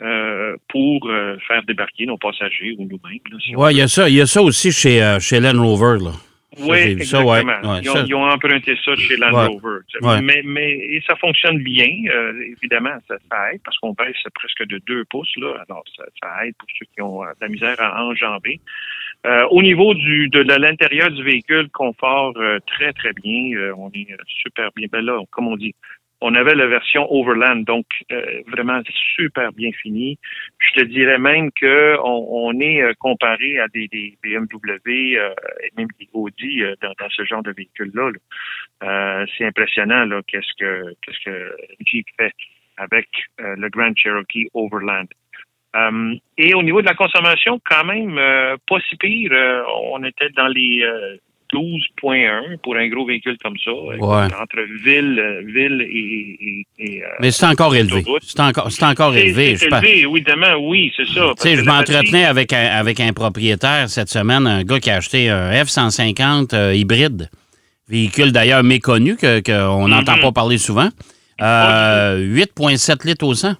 euh, 0.00 0.56
pour 0.68 1.08
euh, 1.08 1.36
faire 1.46 1.62
débarquer 1.64 2.06
nos 2.06 2.16
passagers 2.16 2.74
ou 2.78 2.84
nous-mêmes. 2.84 3.20
Oui, 3.56 3.72
il 3.72 3.78
y 3.78 3.82
a 3.82 3.88
ça. 3.88 4.08
Il 4.08 4.16
y 4.16 4.20
a 4.20 4.26
ça 4.26 4.42
aussi 4.42 4.72
chez, 4.72 5.18
chez 5.20 5.40
Land 5.40 5.62
Rover. 5.62 6.02
Là. 6.02 6.12
Oui, 6.58 6.78
exactement. 6.78 7.80
ils, 7.80 8.14
ont, 8.14 8.24
emprunté 8.24 8.76
ça 8.84 8.94
chez 8.96 9.16
Land 9.16 9.48
Rover. 9.48 9.80
Mais, 10.22 10.42
mais 10.44 10.72
et 10.72 11.02
ça 11.06 11.16
fonctionne 11.16 11.58
bien. 11.58 11.88
Euh, 12.08 12.32
évidemment, 12.58 12.96
ça, 13.08 13.16
aide 13.52 13.60
parce 13.64 13.78
qu'on 13.78 13.92
baisse 13.92 14.16
presque 14.34 14.66
de 14.66 14.80
2 14.86 15.04
pouces. 15.06 15.34
Là, 15.36 15.64
alors, 15.68 15.84
ça, 15.96 16.44
aide 16.44 16.54
pour 16.58 16.68
ceux 16.78 16.86
qui 16.94 17.00
ont 17.00 17.24
euh, 17.24 17.28
de 17.28 17.36
la 17.40 17.48
misère 17.48 17.80
à 17.80 18.04
enjamber. 18.04 18.60
Euh, 19.24 19.46
au 19.50 19.62
niveau 19.62 19.94
du 19.94 20.28
de, 20.28 20.40
l'intérieur 20.40 21.10
du 21.10 21.22
véhicule, 21.22 21.68
confort 21.70 22.34
très, 22.66 22.92
très 22.92 23.12
bien. 23.12 23.72
on 23.76 23.90
est 23.94 24.08
super 24.26 24.70
bien. 24.76 24.88
Ben 24.90 25.04
là, 25.04 25.20
comme 25.30 25.48
on 25.48 25.56
dit, 25.56 25.74
on 26.22 26.34
avait 26.34 26.54
la 26.54 26.66
version 26.66 27.06
Overland, 27.12 27.64
donc 27.64 27.84
euh, 28.12 28.42
vraiment 28.46 28.80
super 29.16 29.52
bien 29.52 29.72
fini. 29.72 30.18
Je 30.58 30.80
te 30.80 30.84
dirais 30.86 31.18
même 31.18 31.50
que 31.52 31.96
on, 32.02 32.58
est 32.60 32.82
euh, 32.82 32.92
comparé 32.98 33.58
à 33.58 33.66
des, 33.68 33.88
des 33.88 34.16
BMW 34.22 35.18
euh, 35.18 35.34
et 35.64 35.70
même 35.76 35.88
des 35.98 36.08
Audi 36.12 36.62
dans, 36.80 37.08
ce 37.10 37.24
genre 37.24 37.42
de 37.42 37.52
véhicule-là. 37.52 38.10
c'est 39.36 39.44
impressionnant 39.44 40.04
là, 40.04 40.20
qu'est-ce 40.26 40.52
que 40.58 40.94
qu'est-ce 41.02 41.24
que 41.24 41.56
Jeep 41.84 42.06
fait 42.16 42.34
avec 42.76 43.08
le 43.38 43.68
Grand 43.68 43.92
Cherokee 43.96 44.48
Overland. 44.54 45.08
et 46.38 46.54
au 46.54 46.62
niveau 46.62 46.80
de 46.80 46.86
la 46.86 46.94
consommation, 46.94 47.60
quand 47.64 47.84
même, 47.84 48.14
pas 48.66 48.80
si 48.88 48.96
pire. 48.96 49.32
on 49.92 50.02
était 50.04 50.30
dans 50.30 50.48
les 50.48 50.86
12.1 51.52 52.58
pour 52.62 52.76
un 52.76 52.88
gros 52.88 53.04
véhicule 53.04 53.36
comme 53.42 53.56
ça, 53.62 53.70
entre 53.70 54.60
ville, 54.82 55.44
ville 55.46 55.82
et. 55.82 56.66
et, 56.78 57.02
euh, 57.02 57.06
Mais 57.20 57.30
c'est 57.30 57.46
encore 57.46 57.74
élevé. 57.74 58.02
C'est 58.22 58.40
encore, 58.40 58.72
c'est 58.72 58.84
encore 58.84 59.14
élevé. 59.14 59.56
C'est 59.56 59.66
élevé, 59.66 60.06
oui, 60.06 60.22
demain, 60.22 60.56
oui, 60.56 60.92
c'est 60.96 61.06
ça. 61.06 61.32
Tu 61.36 61.42
sais, 61.42 61.56
je 61.56 61.62
m'entretenais 61.62 62.24
avec 62.24 62.52
un, 62.52 62.66
avec 62.66 63.00
un 63.00 63.12
propriétaire 63.12 63.88
cette 63.88 64.08
semaine, 64.08 64.46
un 64.46 64.64
gars 64.64 64.80
qui 64.80 64.90
a 64.90 64.96
acheté 64.96 65.28
un 65.28 65.50
F-150 65.50 66.54
euh, 66.54 66.74
hybride. 66.74 67.28
Véhicule 67.88 68.32
d'ailleurs 68.32 68.62
méconnu, 68.62 69.16
qu'on 69.16 69.88
n'entend 69.88 70.14
mm-hmm. 70.14 70.20
pas 70.20 70.32
parler 70.32 70.56
souvent. 70.58 70.88
8,7 71.38 71.42
euh, 71.42 72.96
litres 73.04 73.26
au 73.26 73.34
100. 73.34 73.54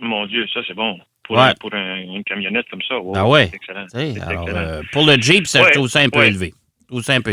Mon 0.00 0.26
Dieu, 0.26 0.46
ça, 0.52 0.60
c'est 0.66 0.74
bon. 0.74 0.98
Pour, 1.26 1.38
pour 1.58 1.72
une 1.72 2.22
camionnette 2.24 2.66
comme 2.70 2.82
ça. 2.86 2.96
ah 3.14 3.26
ouais. 3.26 3.48
C'est 3.50 3.56
excellent. 3.56 3.86
Alors, 4.28 4.82
pour 4.92 5.06
le 5.06 5.14
Jeep, 5.14 5.46
ça, 5.46 5.64
je 5.66 5.72
trouve 5.72 5.88
ça 5.88 6.00
un 6.00 6.10
peu 6.10 6.22
élevé. 6.22 6.52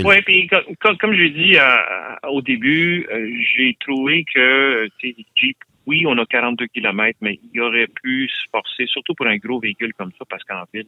Oui, 0.06 0.22
puis 0.22 0.48
comme, 0.48 0.98
comme 0.98 1.14
je 1.14 1.22
l'ai 1.22 1.30
dit 1.30 1.58
euh, 1.58 2.30
au 2.30 2.42
début, 2.42 3.06
euh, 3.12 3.30
j'ai 3.56 3.76
trouvé 3.80 4.24
que 4.34 4.88
Jeep, 5.36 5.58
oui, 5.86 6.06
on 6.08 6.18
a 6.18 6.26
42 6.26 6.68
km, 6.68 7.18
mais 7.22 7.40
il 7.54 7.62
aurait 7.62 7.88
pu 7.88 8.30
se 8.30 8.50
forcer, 8.52 8.86
surtout 8.88 9.14
pour 9.14 9.28
un 9.28 9.38
gros 9.38 9.60
véhicule 9.60 9.94
comme 9.94 10.12
ça, 10.18 10.26
parce 10.30 10.44
qu'en 10.44 10.64
ville, 10.74 10.88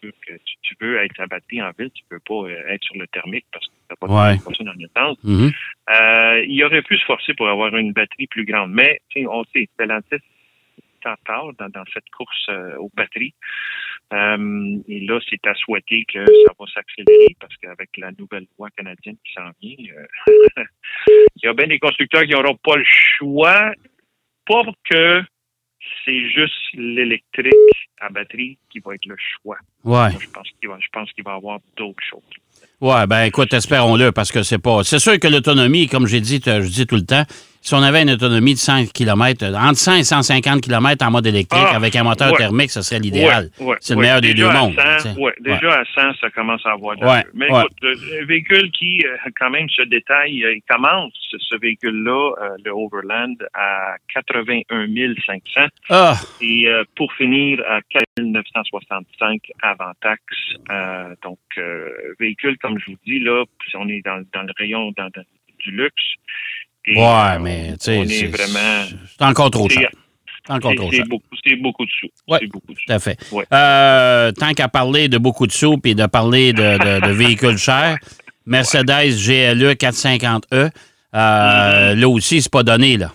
que 0.00 0.32
tu, 0.62 0.76
veux 0.80 0.96
être 0.98 1.20
abattu 1.20 1.60
en 1.60 1.72
ville, 1.76 1.90
tu 1.90 2.04
peux 2.08 2.20
pas 2.20 2.48
euh, 2.48 2.68
être 2.68 2.84
sur 2.84 2.96
le 2.96 3.08
thermique 3.08 3.46
parce 3.52 3.66
que 3.66 3.72
tu 3.72 3.78
n'as 3.90 3.96
pas 3.96 4.06
de 4.06 4.64
dans 4.64 4.72
le 4.72 4.88
temps. 4.88 5.16
Mm-hmm. 5.24 6.44
il 6.46 6.64
aurait 6.64 6.82
pu 6.82 6.96
se 6.98 7.04
forcer 7.04 7.34
pour 7.34 7.48
avoir 7.48 7.76
une 7.76 7.92
batterie 7.92 8.28
plus 8.28 8.44
grande. 8.44 8.70
Mais 8.70 9.00
on 9.16 9.42
sait, 9.52 9.68
Stellantis 9.74 10.22
tard 11.02 11.52
dans, 11.58 11.68
dans 11.68 11.84
cette 11.92 12.08
course 12.10 12.48
aux 12.78 12.90
batteries. 12.94 13.34
Euh, 14.12 14.78
et 14.88 15.00
là, 15.00 15.20
c'est 15.28 15.46
à 15.46 15.54
souhaiter 15.54 16.04
que 16.06 16.24
ça 16.24 16.52
va 16.58 16.64
s'accélérer 16.72 17.36
parce 17.40 17.54
qu'avec 17.56 17.90
la 17.98 18.10
nouvelle 18.12 18.46
loi 18.58 18.70
canadienne 18.70 19.16
qui 19.24 19.32
s'en 19.34 19.50
vient, 19.60 19.76
euh, 19.94 20.64
il 21.36 21.44
y 21.44 21.46
a 21.46 21.52
bien 21.52 21.66
des 21.66 21.78
constructeurs 21.78 22.22
qui 22.22 22.30
n'auront 22.30 22.56
pas 22.56 22.76
le 22.76 22.84
choix. 22.86 23.72
Pas 24.46 24.62
que 24.88 25.22
c'est 26.04 26.30
juste 26.30 26.54
l'électrique 26.72 27.52
à 28.00 28.08
batterie 28.08 28.58
qui 28.70 28.78
va 28.80 28.94
être 28.94 29.04
le 29.04 29.16
choix. 29.18 29.58
Ouais. 29.84 30.10
je 30.18 30.30
pense 30.30 30.48
qu'il 30.58 30.68
va, 30.70 30.78
je 30.80 30.88
pense 30.90 31.12
qu'il 31.12 31.24
va 31.24 31.32
y 31.32 31.36
avoir 31.36 31.60
d'autres 31.76 32.02
choses. 32.02 32.22
Ouais, 32.80 33.06
ben 33.08 33.24
écoute, 33.24 33.52
espérons-le 33.52 34.12
parce 34.12 34.30
que 34.30 34.42
c'est 34.42 34.58
pas. 34.58 34.84
C'est 34.84 35.00
sûr 35.00 35.18
que 35.18 35.26
l'autonomie, 35.26 35.88
comme 35.88 36.06
j'ai 36.06 36.20
dit, 36.20 36.40
je 36.44 36.68
dis 36.68 36.86
tout 36.86 36.94
le 36.94 37.04
temps, 37.04 37.24
si 37.60 37.74
on 37.74 37.82
avait 37.82 38.02
une 38.02 38.10
autonomie 38.10 38.54
de 38.54 38.58
100 38.58 38.92
km, 38.92 39.44
entre 39.56 39.76
100 39.76 39.96
et 39.96 40.04
150 40.04 40.62
km 40.62 41.04
en 41.04 41.10
mode 41.10 41.26
électrique 41.26 41.66
ah, 41.66 41.76
avec 41.76 41.94
un 41.96 42.04
moteur 42.04 42.32
thermique, 42.36 42.70
ce 42.70 42.82
serait 42.82 43.00
l'idéal. 43.00 43.50
c'est 43.80 43.94
le 43.94 44.00
meilleur 44.00 44.20
des 44.20 44.34
deux 44.34 44.48
mondes. 44.48 44.76
déjà 45.40 45.80
à 45.80 45.84
100, 45.84 46.14
ça 46.20 46.30
commence 46.30 46.64
à 46.64 46.72
avoir 46.72 46.96
de 46.96 47.04
Mais 47.34 47.46
écoute, 47.46 47.72
un 47.82 48.24
véhicule 48.24 48.70
qui, 48.70 49.04
euh, 49.04 49.16
quand 49.38 49.50
même, 49.50 49.68
se 49.68 49.82
détaille, 49.82 50.44
euh, 50.44 50.54
il 50.54 50.62
commence 50.68 51.12
ce 51.30 51.56
véhicule-là, 51.56 52.32
euh, 52.40 52.48
le 52.64 52.70
Overland, 52.70 53.36
à 53.54 53.96
81 54.14 54.86
500. 55.26 55.68
Ah. 55.90 56.14
Et 56.40 56.68
pour 56.96 57.12
finir, 57.14 57.60
à 57.68 57.80
4 57.90 58.04
965 58.18 59.40
avant 59.62 59.92
taxe. 60.00 60.22
donc, 61.22 61.38
véhicule, 62.18 62.47
comme 62.56 62.78
je 62.78 62.92
vous 62.92 62.98
dis, 63.06 63.20
là, 63.20 63.44
on 63.74 63.88
est 63.88 64.02
dans, 64.04 64.24
dans 64.32 64.42
le 64.42 64.52
rayon 64.56 64.92
dans, 64.96 65.08
du 65.60 65.70
luxe 65.70 66.14
ouais, 66.96 67.04
euh, 67.04 67.38
mais 67.40 67.72
tu 67.72 67.84
sais. 67.84 68.06
c'est 68.06 68.26
vraiment. 68.26 68.84
C'est 69.18 69.24
encore 69.24 69.50
trop 69.50 69.68
cher. 69.68 69.90
C'est 70.46 70.52
encore 70.52 70.74
trop 70.74 70.90
cher. 70.90 71.04
C'est 71.44 71.56
beaucoup 71.56 71.84
de 71.84 71.90
sous. 71.90 72.08
Oui, 72.28 72.38
tout 72.48 72.92
à 72.92 72.98
fait. 72.98 73.18
Euh, 73.52 74.32
tant 74.32 74.52
qu'à 74.52 74.68
parler 74.68 75.08
de 75.08 75.18
beaucoup 75.18 75.46
de 75.46 75.52
sous 75.52 75.78
et 75.84 75.94
de 75.94 76.06
parler 76.06 76.52
de, 76.52 77.12
véhicules 77.12 77.58
chers, 77.58 77.96
Mercedes 78.46 79.16
GLE 79.26 79.72
450E, 79.72 80.40
euh, 80.54 80.68
mm-hmm. 81.14 82.00
là 82.00 82.08
aussi, 82.08 82.42
c'est 82.42 82.52
pas 82.52 82.62
donné, 82.62 82.96
là. 82.96 83.12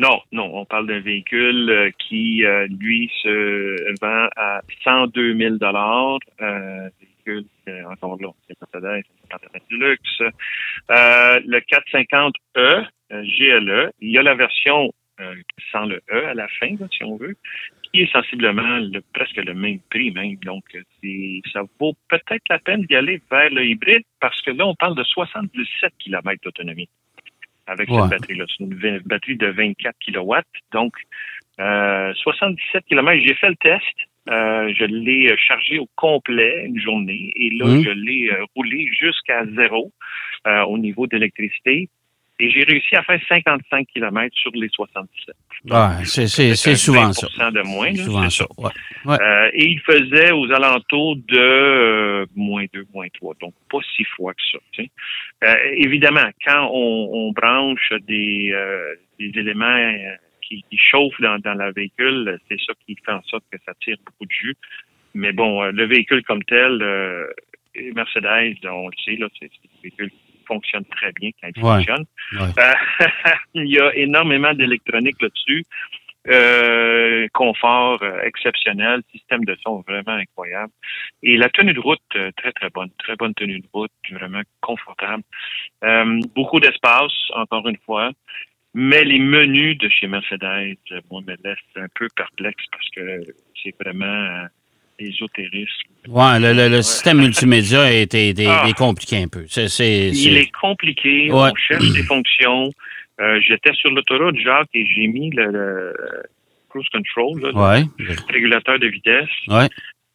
Non, 0.00 0.18
non, 0.32 0.50
on 0.54 0.64
parle 0.64 0.86
d'un 0.86 1.00
véhicule 1.00 1.68
euh, 1.68 1.90
qui, 1.98 2.42
euh, 2.42 2.66
lui, 2.68 3.10
se 3.22 4.00
vend 4.00 4.28
à 4.34 4.62
102 4.82 5.36
000 5.36 5.56
euh, 5.60 6.88
véhicule, 7.26 7.46
encore 7.90 8.16
là, 8.20 8.28
c'est 8.48 8.56
Mercedes, 8.60 9.04
c'est 9.52 9.68
du 9.68 9.78
luxe. 9.78 10.20
Euh, 10.90 11.40
le 11.46 11.60
450E, 11.60 12.32
euh, 12.56 13.22
GLE, 13.22 13.92
il 14.00 14.10
y 14.10 14.18
a 14.18 14.22
la 14.22 14.34
version 14.34 14.92
euh, 15.20 15.34
sans 15.72 15.86
le 15.86 16.00
E 16.12 16.26
à 16.26 16.34
la 16.34 16.48
fin, 16.48 16.74
là, 16.78 16.86
si 16.90 17.04
on 17.04 17.16
veut, 17.16 17.36
qui 17.92 18.02
est 18.02 18.12
sensiblement 18.12 18.78
le, 18.78 19.00
presque 19.12 19.36
le 19.36 19.52
même 19.54 19.80
prix 19.90 20.10
même. 20.12 20.36
Donc, 20.36 20.64
ça 21.52 21.62
vaut 21.78 21.94
peut-être 22.08 22.48
la 22.48 22.58
peine 22.58 22.82
d'y 22.82 22.96
aller 22.96 23.20
vers 23.30 23.50
le 23.50 23.64
hybride 23.66 24.04
parce 24.20 24.40
que 24.42 24.50
là, 24.52 24.66
on 24.66 24.74
parle 24.74 24.94
de 24.96 25.04
77 25.04 25.92
km 25.98 26.40
d'autonomie 26.42 26.88
avec 27.66 27.88
Ouais. 27.90 28.00
cette 28.02 28.10
batterie-là. 28.10 28.44
C'est 28.48 28.64
une 28.64 28.98
batterie 29.04 29.36
de 29.36 29.48
24 29.48 29.96
kW. 30.06 30.34
Donc, 30.72 30.94
euh, 31.60 32.14
77 32.14 32.84
km. 32.86 33.22
J'ai 33.26 33.34
fait 33.34 33.48
le 33.48 33.56
test. 33.56 33.84
Euh, 34.28 34.72
je 34.76 34.84
l'ai 34.84 35.30
euh, 35.32 35.36
chargé 35.48 35.78
au 35.78 35.88
complet 35.96 36.64
une 36.66 36.78
journée 36.80 37.32
et 37.36 37.50
là, 37.56 37.66
Mhm. 37.66 37.82
je 37.84 37.90
l'ai 37.90 38.30
euh, 38.30 38.44
roulé 38.54 38.86
jusqu'à 38.92 39.44
zéro 39.56 39.90
euh, 40.46 40.62
au 40.64 40.76
niveau 40.78 41.06
d'électricité. 41.06 41.88
Et 42.42 42.50
j'ai 42.50 42.64
réussi 42.64 42.96
à 42.96 43.02
faire 43.02 43.20
55 43.28 43.86
km 43.92 44.34
sur 44.38 44.50
les 44.54 44.68
77. 44.70 45.34
Ouais, 45.66 46.04
c'est, 46.06 46.74
souvent 46.74 47.12
ça. 47.12 47.26
20% 47.36 47.52
de 47.52 47.62
moins. 47.62 47.90
Là, 47.90 47.96
souvent 48.04 48.30
ça. 48.30 48.46
Ouais. 48.56 49.16
euh, 49.20 49.50
et 49.52 49.66
il 49.66 49.80
faisait 49.80 50.32
aux 50.32 50.50
alentours 50.50 51.16
de 51.16 52.26
moins 52.34 52.64
2, 52.72 52.86
moins 52.94 53.08
3, 53.12 53.34
donc 53.42 53.52
pas 53.70 53.78
si 53.94 54.04
froid 54.04 54.32
que 54.32 54.40
ça. 54.52 54.58
tu 54.72 54.84
sais. 54.84 54.90
Euh, 55.44 55.54
évidemment, 55.76 56.30
quand 56.46 56.70
on, 56.72 57.10
on 57.12 57.32
branche 57.32 57.92
des, 58.06 58.50
euh, 58.54 58.94
des 59.18 59.32
éléments 59.38 59.92
qui, 60.50 60.64
qui 60.68 60.76
chauffent 60.76 61.20
dans, 61.20 61.38
dans 61.38 61.54
le 61.54 61.72
véhicule, 61.72 62.38
c'est 62.48 62.58
ça 62.66 62.72
qui 62.84 62.96
fait 63.04 63.12
en 63.12 63.22
sorte 63.22 63.44
que 63.52 63.58
ça 63.64 63.72
tire 63.80 63.96
beaucoup 64.04 64.26
de 64.26 64.32
jus. 64.32 64.56
Mais 65.14 65.32
bon, 65.32 65.62
euh, 65.62 65.70
le 65.72 65.84
véhicule 65.86 66.22
comme 66.24 66.42
tel, 66.44 66.82
euh, 66.82 67.26
Mercedes, 67.94 68.56
on 68.64 68.88
le 68.88 68.94
sait, 69.04 69.16
là, 69.16 69.28
c'est 69.38 69.46
un 69.46 69.82
véhicule 69.82 70.10
qui 70.10 70.44
fonctionne 70.46 70.84
très 70.86 71.12
bien 71.12 71.30
quand 71.40 71.48
il 71.56 71.62
Ouais. 71.62 71.76
fonctionne. 71.76 72.04
Ouais. 72.32 72.48
Euh, 72.58 72.98
il 73.54 73.66
y 73.68 73.78
a 73.80 73.94
énormément 73.94 74.52
d'électronique 74.54 75.20
là-dessus. 75.22 75.64
Euh, 76.28 77.26
confort 77.32 78.04
exceptionnel, 78.24 79.00
système 79.10 79.42
de 79.46 79.56
son 79.62 79.80
vraiment 79.88 80.12
incroyable. 80.18 80.70
Et 81.22 81.38
la 81.38 81.48
tenue 81.48 81.72
de 81.72 81.80
route, 81.80 81.98
très, 82.36 82.52
très 82.52 82.68
bonne. 82.68 82.90
Très 82.98 83.16
bonne 83.16 83.32
tenue 83.32 83.58
de 83.60 83.66
route, 83.72 83.90
vraiment 84.10 84.42
confortable. 84.60 85.22
Beaucoup 86.34 86.60
d'espace, 86.60 87.12
encore 87.32 87.66
une 87.66 87.78
fois. 87.86 88.10
Mais 88.74 89.04
les 89.04 89.18
menus 89.18 89.76
de 89.78 89.88
chez 89.88 90.06
Mercedes, 90.06 90.76
euh, 90.92 91.00
moi, 91.10 91.20
me 91.26 91.34
laissent 91.44 91.58
un 91.76 91.86
peu 91.94 92.06
perplexe 92.14 92.62
parce 92.70 92.88
que 92.90 93.32
c'est 93.62 93.74
vraiment 93.84 94.04
euh, 94.06 94.46
ésotérisme. 94.98 95.88
Ouais, 96.08 96.38
le, 96.38 96.52
le- 96.52 96.68
le 96.68 96.82
système 96.82 97.18
multimédia 97.18 97.92
est, 97.92 98.14
est- 98.14 98.38
est- 98.38 98.46
Ah. 98.46 98.66
est 98.68 98.76
compliqué 98.76 99.16
un 99.22 99.28
peu. 99.28 99.44
C'est, 99.48 99.68
c'est, 99.68 100.12
c'est- 100.14 100.28
Il 100.30 100.36
est 100.36 100.50
compliqué, 100.52 101.30
Ouais. 101.32 101.50
on 101.52 101.54
cherche 101.56 101.90
des 101.92 102.02
fonctions. 102.04 102.70
Euh, 103.20 103.40
J'étais 103.46 103.72
sur 103.74 103.90
l'autoroute, 103.90 104.36
Jacques, 104.38 104.68
et 104.74 104.86
j'ai 104.86 105.06
mis 105.08 105.30
le, 105.30 105.50
le 105.50 105.94
cruise 106.70 106.88
control, 106.90 107.40
là, 107.42 107.50
Ouais. 107.52 107.82
le 107.98 108.14
régulateur 108.32 108.78
de 108.78 108.86
vitesse. 108.86 109.28
Ouais. 109.48 109.68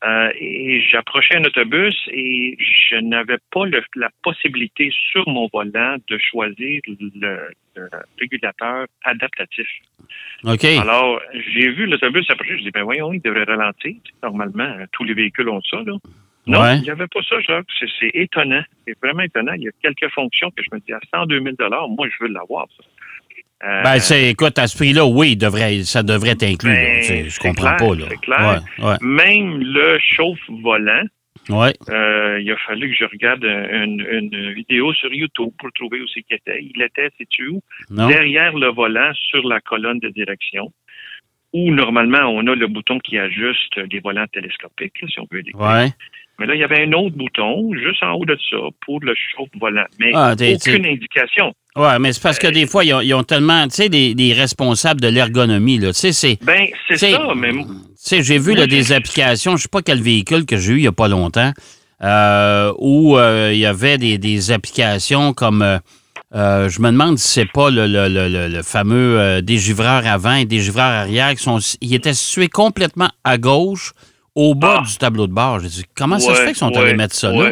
Euh, 0.04 0.30
et 0.40 0.82
j'approchais 0.82 1.38
un 1.38 1.44
autobus 1.46 1.96
et 2.12 2.58
je 2.60 2.98
n'avais 2.98 3.38
pas 3.52 3.66
le- 3.66 3.84
la 3.96 4.10
possibilité 4.24 4.92
sur 5.12 5.28
mon 5.28 5.48
volant 5.52 5.96
de 6.10 6.18
choisir 6.18 6.82
le, 6.88 7.50
le 7.76 7.90
régulateur 8.20 8.88
adaptatif. 9.04 9.68
OK. 10.44 10.66
Alors, 10.66 11.20
j'ai 11.34 11.72
vu 11.72 11.86
l'autobus 11.88 12.30
approcher, 12.30 12.58
je 12.58 12.64
dis, 12.64 12.72
ben 12.72 12.84
voyons, 12.84 13.14
il 13.14 13.22
devrait 13.22 13.46
ralentir. 13.46 13.96
Normalement, 14.22 14.64
euh, 14.66 14.86
tous 14.92 15.06
les 15.06 15.14
véhicules 15.14 15.50
ont 15.50 15.62
ça, 15.62 15.78
là. 15.86 15.94
Non, 16.48 16.62
Ouais. 16.62 16.76
il 16.76 16.82
n'y 16.84 16.90
avait 16.92 17.08
pas 17.08 17.22
ça, 17.28 17.40
Jacques. 17.40 17.66
C'est- 17.80 17.90
C'est 18.00 18.12
étonnant. 18.14 18.62
C'est 18.86 18.96
vraiment 19.02 19.24
étonnant. 19.24 19.54
Il 19.54 19.64
y 19.64 19.68
a 19.68 19.72
quelques 19.82 20.12
fonctions 20.14 20.52
que 20.52 20.62
je 20.62 20.70
me 20.76 20.80
dis, 20.82 20.94
à 20.94 21.00
102 21.12 21.42
000 21.42 21.56
moi, 21.90 22.08
je 22.08 22.24
veux 22.24 22.32
l'avoir, 22.32 22.68
ça. 22.78 22.84
Euh, 23.64 23.84
Ben, 23.84 24.00
c'est, 24.00 24.30
écoute, 24.32 24.60
à 24.60 24.68
ce 24.68 24.76
prix-là, 24.78 25.06
oui, 25.06 25.36
devrait, 25.38 25.84
ça 25.84 26.04
devrait 26.04 26.32
être 26.32 26.44
inclus. 26.44 26.72
là. 26.74 27.00
Ben, 27.08 27.30
je 27.30 27.40
comprends 27.40 27.76
clair, 27.76 27.78
pas, 27.78 27.96
là. 27.96 28.06
c'est 28.10 28.22
clair. 28.22 28.62
Ouais, 28.80 28.86
ouais, 28.86 28.96
Même 29.02 29.60
le 29.62 29.98
chauffe-volant, 30.00 31.04
ouais. 31.50 31.74
euh, 31.90 32.40
il 32.42 32.52
a 32.52 32.58
fallu 32.68 32.90
que 32.90 32.96
je 33.00 33.06
regarde 33.06 33.44
une, 33.46 34.06
une 34.12 34.54
vidéo 34.54 34.94
sur 34.94 35.12
YouTube 35.14 35.52
pour 35.58 35.72
trouver 35.74 36.02
où 36.02 36.08
c'est 36.14 36.22
qu'il 36.24 36.36
était. 36.36 36.62
Il 36.62 36.82
était, 36.82 37.10
sais-tu 37.18 37.48
où? 37.48 37.62
Non? 37.90 38.08
Derrière 38.08 38.54
le 38.54 38.68
volant, 38.72 39.12
sur 39.14 39.48
la 39.48 39.62
colonne 39.62 40.00
de 40.00 40.10
direction, 40.10 40.72
où 41.54 41.72
normalement 41.72 42.28
on 42.28 42.46
a 42.48 42.56
le 42.56 42.68
bouton 42.68 43.00
qui 43.00 43.18
ajuste 43.18 43.78
les 43.92 44.00
volants 44.02 44.28
télescopiques, 44.28 45.02
là, 45.02 45.08
si 45.08 45.20
on 45.22 45.28
veut 45.32 45.40
électrique. 45.40 45.62
Ouais. 45.66 45.90
Mais 46.38 46.48
là, 46.48 46.56
il 46.56 46.60
y 46.60 46.64
avait 46.66 46.84
un 46.84 46.92
autre 46.92 47.16
bouton 47.16 47.72
juste 47.74 48.04
en 48.04 48.12
haut 48.16 48.26
de 48.26 48.38
ça 48.50 48.58
pour 48.82 49.00
le 49.00 49.16
chauffe-volant. 49.16 49.86
Mais 50.02 50.12
Ah, 50.14 50.34
aucune 50.34 50.86
indication. 50.86 51.54
Ouais, 51.78 52.00
mais 52.00 52.14
c'est 52.14 52.22
parce 52.24 52.40
que 52.40 52.48
des 52.48 52.68
fois, 52.68 52.86
ils 52.86 52.94
ont, 52.94 53.02
ils 53.02 53.14
ont 53.14 53.24
tellement, 53.24 53.68
tu 53.68 53.76
sais, 53.76 53.90
les 53.90 54.34
responsables 54.34 55.02
de 55.02 55.10
l'ergonomie, 55.10 55.78
là, 55.78 55.92
tu 55.92 56.00
sais, 56.00 56.14
c'est... 56.14 56.38
Ben, 56.42 56.68
c'est 56.88 56.98
ça, 57.12 57.34
mais 57.36 57.52
Tu 57.52 57.66
sais, 57.96 58.24
j'ai 58.24 58.38
vu 58.40 58.56
là, 58.56 58.66
des 58.66 58.94
applications, 58.94 59.58
je 59.58 59.64
sais 59.64 59.68
pas 59.70 59.82
quel 59.82 60.02
véhicule 60.02 60.46
que 60.46 60.56
j'ai 60.58 60.72
eu 60.74 60.78
il 60.78 60.84
y 60.84 60.88
a 60.88 60.94
pas 60.94 61.10
longtemps, 61.10 61.52
euh, 62.02 62.72
où 62.80 63.18
euh, 63.18 63.52
il 63.54 63.60
y 63.60 63.66
avait 63.66 63.98
des, 63.98 64.18
des 64.18 64.52
applications 64.52 65.34
comme... 65.34 65.62
euh, 65.62 65.78
euh, 66.34 66.70
je 66.70 66.80
me 66.82 66.92
demande 66.92 67.18
si 67.20 67.28
c'est 67.28 67.52
pas 67.52 67.70
le, 67.70 67.88
le- 67.88 68.08
le- 68.10 68.28
le- 68.30 68.48
le 68.48 68.62
fameux 68.64 69.20
euh, 69.20 69.42
dégivreur 69.42 70.06
avant 70.08 70.34
et 70.36 70.46
dégivreur 70.46 70.86
arrière 70.86 71.32
qui 71.36 71.44
sont... 71.44 71.60
Ils 71.82 71.94
étaient 71.94 72.14
situés 72.14 72.48
complètement 72.50 73.10
à 73.26 73.38
gauche, 73.38 73.92
au 74.34 74.56
bas 74.56 74.80
Ah. 74.82 74.86
du 74.90 74.96
tableau 74.98 75.28
de 75.28 75.34
bord. 75.34 75.60
J'ai 75.60 75.68
dit, 75.70 75.84
comment 75.96 76.20
ça 76.20 76.28
se 76.28 76.32
Ouais, 76.32 76.38
fait 76.38 76.46
qu'ils 76.48 76.56
sont 76.58 76.72
ouais, 76.72 76.78
allés 76.80 76.94
mettre 76.96 77.16
ça 77.16 77.32
là? 77.32 77.52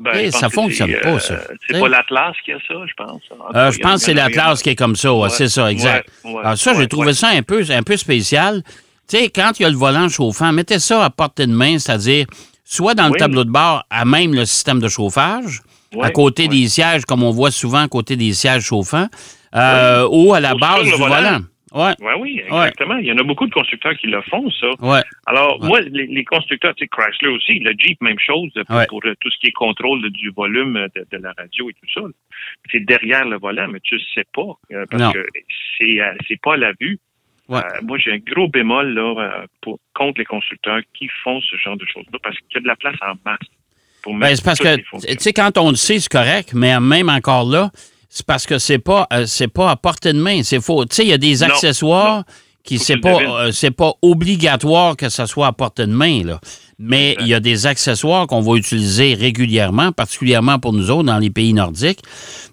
Ben, 0.00 0.12
Eh, 0.16 0.30
ça 0.30 0.48
fonctionne 0.48 0.94
pas, 1.02 1.10
euh, 1.10 1.18
ça. 1.18 1.34
C'est 1.68 1.78
pas 1.78 1.88
l'Atlas 1.88 2.34
qui 2.44 2.52
a 2.52 2.56
ça, 2.66 2.74
je 2.86 2.92
pense. 2.96 3.20
Euh, 3.54 3.70
je 3.70 3.78
pense 3.80 3.94
que 3.96 4.00
c'est 4.06 4.14
l'Atlas 4.14 4.62
qui 4.62 4.70
est 4.70 4.74
comme 4.74 4.96
ça, 4.96 5.12
ouais, 5.12 5.24
Ouais, 5.24 5.28
c'est 5.28 5.48
ça, 5.48 5.70
exact. 5.70 6.08
ouais, 6.24 6.40
Alors 6.42 6.56
ça, 6.56 6.72
j'ai 6.74 6.88
trouvé 6.88 7.12
ça 7.12 7.28
un 7.28 7.42
peu, 7.42 7.62
un 7.70 7.82
peu 7.82 7.96
spécial. 7.98 8.62
Tu 9.08 9.18
sais, 9.18 9.28
quand 9.28 9.52
il 9.58 9.64
y 9.64 9.66
a 9.66 9.68
le 9.68 9.76
volant 9.76 10.08
chauffant, 10.08 10.52
mettez 10.52 10.78
ça 10.78 11.04
à 11.04 11.10
portée 11.10 11.46
de 11.46 11.52
main, 11.52 11.78
c'est-à-dire 11.78 12.26
soit 12.64 12.94
dans 12.94 13.08
le 13.08 13.14
tableau 13.18 13.44
de 13.44 13.50
bord, 13.50 13.84
à 13.90 14.04
même 14.06 14.32
le 14.34 14.46
système 14.46 14.80
de 14.80 14.88
chauffage, 14.88 15.60
à 16.00 16.10
côté 16.10 16.48
des 16.48 16.66
sièges, 16.68 17.04
comme 17.04 17.22
on 17.22 17.30
voit 17.30 17.50
souvent 17.50 17.82
à 17.82 17.88
côté 17.88 18.16
des 18.16 18.32
sièges 18.32 18.62
chauffants, 18.62 19.08
euh, 19.54 20.08
ou 20.10 20.32
à 20.32 20.40
la 20.40 20.54
base 20.54 20.84
du 20.84 20.92
volant. 20.92 21.40
Ouais, 21.72 21.92
Ouais, 22.00 22.14
oui, 22.18 22.40
exactement. 22.44 22.96
Il 22.98 23.06
y 23.06 23.12
en 23.12 23.18
a 23.18 23.22
beaucoup 23.22 23.46
de 23.46 23.52
constructeurs 23.52 23.94
qui 23.96 24.08
le 24.08 24.20
font, 24.22 24.50
ça. 24.50 24.68
ouais. 24.80 25.02
Alors, 25.26 25.62
moi, 25.64 25.80
les, 25.82 26.06
les 26.06 26.24
constructeurs, 26.24 26.74
tu 26.74 26.84
sais, 26.84 26.88
Chrysler 26.88 27.28
aussi, 27.28 27.58
le 27.60 27.72
Jeep, 27.78 28.00
même 28.00 28.18
chose, 28.18 28.50
pour, 28.88 29.00
euh, 29.04 29.14
tout 29.20 29.30
ce 29.30 29.38
qui 29.38 29.48
est 29.48 29.52
contrôle 29.52 30.08
du 30.10 30.30
volume 30.30 30.88
de, 30.96 31.06
de 31.10 31.22
la 31.22 31.32
radio 31.38 31.70
et 31.70 31.74
tout 31.74 31.86
ça. 31.94 32.00
C'est 32.72 32.80
derrière 32.80 33.24
le 33.24 33.38
volant, 33.38 33.68
mais 33.68 33.80
tu 33.80 33.94
ne 33.94 34.00
sais 34.14 34.24
pas, 34.34 34.42
euh, 34.72 34.84
parce 34.90 35.02
Non. 35.02 35.12
que 35.12 35.24
c'est 35.78 36.00
euh, 36.00 36.12
c'est 36.26 36.40
pas 36.40 36.54
à 36.54 36.56
la 36.56 36.72
vue. 36.80 36.98
Ouais. 37.48 37.58
Euh, 37.58 37.80
moi, 37.82 37.98
j'ai 37.98 38.12
un 38.12 38.18
gros 38.18 38.48
bémol 38.48 38.94
là, 38.94 39.14
euh, 39.18 39.46
pour, 39.60 39.78
contre 39.94 40.18
les 40.20 40.24
constructeurs 40.24 40.80
qui 40.94 41.08
font 41.24 41.40
ce 41.40 41.56
genre 41.56 41.76
de 41.76 41.84
choses-là, 41.86 42.18
parce 42.22 42.36
qu'il 42.38 42.54
y 42.54 42.58
a 42.58 42.60
de 42.60 42.66
la 42.68 42.76
place 42.76 42.94
en 43.02 43.14
masse 43.24 43.38
pour 44.02 44.14
mettre 44.14 44.30
Ben, 44.30 44.36
c'est 44.36 44.44
parce 44.44 44.58
que, 44.60 44.76
tu 44.76 45.16
sais, 45.18 45.32
quand 45.32 45.58
on 45.58 45.70
le 45.70 45.76
sait, 45.76 45.98
c'est 45.98 46.10
correct, 46.10 46.52
mais 46.54 46.78
même 46.80 47.08
encore 47.08 47.48
là, 47.48 47.70
c'est 48.12 48.26
parce 48.26 48.44
que 48.44 48.58
c'est 48.58 48.80
pas, 48.80 49.06
euh, 49.12 49.24
c'est 49.26 49.48
pas 49.48 49.70
à 49.70 49.76
portée 49.76 50.12
de 50.12 50.18
main. 50.20 50.42
C'est 50.42 50.60
faux. 50.60 50.84
Tu 50.84 50.96
sais, 50.96 51.04
il 51.04 51.08
y 51.08 51.12
a 51.12 51.18
des 51.18 51.36
Non, 51.36 51.46
accessoires 51.46 52.24
qui 52.64 52.78
c'est 52.78 52.98
pas, 52.98 53.18
euh, 53.22 53.52
c'est 53.52 53.70
pas 53.70 53.92
obligatoire 54.02 54.96
que 54.96 55.08
ça 55.08 55.26
soit 55.26 55.46
à 55.46 55.52
portée 55.52 55.86
de 55.86 55.92
main, 55.92 56.22
là. 56.24 56.40
Mais 56.82 57.14
il 57.20 57.26
y 57.26 57.34
a 57.34 57.40
des 57.40 57.66
accessoires 57.66 58.26
qu'on 58.26 58.40
va 58.40 58.56
utiliser 58.56 59.12
régulièrement, 59.12 59.92
particulièrement 59.92 60.58
pour 60.58 60.72
nous 60.72 60.90
autres 60.90 61.02
dans 61.04 61.18
les 61.18 61.28
pays 61.28 61.52
nordiques. 61.52 62.00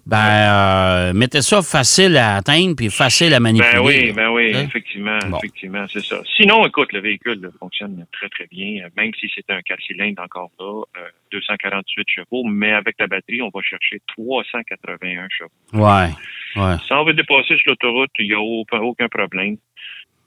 Ben, 0.04 0.18
euh, 0.18 1.12
mettez 1.14 1.40
ça 1.40 1.62
facile 1.62 2.14
à 2.18 2.36
atteindre 2.36 2.76
puis 2.76 2.90
facile 2.90 3.32
à 3.32 3.40
manipuler. 3.40 3.72
Ben 3.72 3.80
oui, 3.82 4.12
ben 4.12 4.28
oui, 4.30 4.52
Hein? 4.54 4.64
effectivement, 4.68 5.18
Bon. 5.30 5.38
effectivement, 5.38 5.86
c'est 5.90 6.04
ça. 6.04 6.20
Sinon, 6.36 6.66
écoute, 6.66 6.92
le 6.92 7.00
véhicule 7.00 7.40
là, 7.40 7.48
fonctionne 7.58 8.04
très, 8.12 8.28
très 8.28 8.46
bien, 8.48 8.84
euh, 8.84 8.88
même 8.98 9.12
si 9.18 9.30
c'est 9.34 9.48
un 9.50 9.62
4 9.62 9.80
cylindres 9.86 10.22
encore 10.22 10.50
là, 10.60 10.82
euh, 10.98 11.08
248 11.32 12.06
chevaux, 12.08 12.44
mais 12.44 12.72
avec 12.72 12.96
la 12.98 13.06
batterie, 13.06 13.40
on 13.40 13.50
va 13.54 13.62
chercher 13.62 14.00
381 14.14 15.28
chevaux. 15.30 15.50
Ouais, 15.72 16.08
ouais. 16.56 16.76
Si 16.86 16.92
on 16.92 17.04
veut 17.04 17.14
dépasser 17.14 17.56
sur 17.56 17.68
l'autoroute, 17.68 18.10
il 18.18 18.26
n'y 18.28 18.34
a 18.34 18.40
aucun 18.82 19.08
problème. 19.08 19.56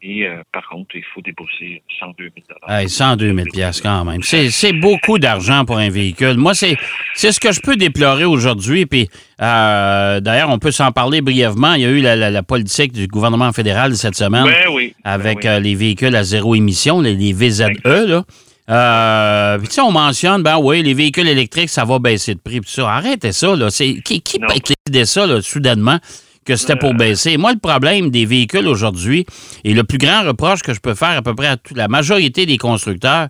Et 0.03 0.25
euh, 0.25 0.41
par 0.51 0.67
contre, 0.67 0.96
il 0.96 1.03
faut 1.13 1.22
débourser 1.22 1.84
102 2.00 2.24
000 2.24 2.34
Hey, 2.67 2.89
102 2.89 3.36
000 3.36 3.48
piastres 3.53 3.84
quand 3.84 4.03
même. 4.03 4.24
C'est, 4.24 4.50
c'est 4.50 4.74
beaucoup 4.74 5.20
d'argent 5.20 5.63
pour 5.63 5.77
un 5.77 5.89
véhicule. 5.91 6.38
Moi, 6.38 6.55
c'est, 6.55 6.75
c'est 7.13 7.31
ce 7.31 7.39
que 7.39 7.51
je 7.51 7.62
peux 7.62 7.75
déplorer 7.75 8.25
aujourd'hui. 8.25 8.88
Puis, 8.88 9.08
euh, 9.43 10.20
d'ailleurs, 10.20 10.50
on 10.50 10.58
peut 10.58 10.72
s'en 10.72 10.91
parler 10.91 11.22
brièvement. 11.22 11.75
Il 11.75 11.81
y 11.81 11.86
a 11.86 11.89
eu 11.89 12.01
la, 12.01 12.15
la- 12.15 12.31
la 12.31 12.41
politique 12.43 12.93
du 12.93 13.05
gouvernement 13.05 13.51
fédéral 13.51 13.96
cette 13.96 14.15
semaine 14.15 14.46
Ben 14.46 14.70
oui. 14.72 14.96
ben 15.03 15.12
avec 15.12 15.39
oui. 15.43 15.48
euh, 15.48 15.60
les 15.60 15.75
véhicules 15.75 16.15
à 16.15 16.24
zéro 16.24 16.55
émission, 16.55 17.00
les, 17.00 17.15
les 17.15 17.31
VZE. 17.34 17.67
Là. 17.86 18.24
Euh, 18.70 19.58
puis, 19.60 19.67
tu 19.67 19.74
sais, 19.75 19.81
on 19.81 19.91
mentionne, 19.91 20.41
ben 20.41 20.58
oui, 20.60 20.81
les 20.81 20.93
véhicules 20.96 21.27
électriques, 21.27 21.70
ça 21.70 21.84
va 21.86 22.00
baisser 22.00 22.34
de 22.34 22.39
prix. 22.39 22.62
Puis 22.62 22.72
ça, 22.72 22.89
arrêtez 22.89 23.34
ça. 23.34 23.55
Là. 23.55 23.70
C'est, 23.70 24.01
qui 24.03 24.22
qui 24.22 24.39
décider 24.39 25.05
ça 25.05 25.27
là, 25.27 25.41
soudainement? 25.41 26.00
Que 26.45 26.55
c'était 26.55 26.75
pour 26.75 26.93
baisser. 26.93 27.38
Moi, 27.38 27.53
le 27.53 27.60
problème 27.60 28.10
des 28.10 28.25
véhicules 28.25 28.67
aujourd'hui, 28.67 29.25
et 29.63 29.74
le 29.74 29.83
plus 29.83 29.98
grand 29.98 30.24
reproche 30.24 30.62
que 30.62 30.74
je 30.74 30.79
peux 30.79 30.95
faire 30.95 31.17
à 31.17 31.21
peu 31.21 31.36
près 31.36 31.48
à 31.48 31.57
toute 31.57 31.77
la 31.77 31.88
majorité 31.88 32.45
des 32.45 32.57
constructeurs, 32.57 33.27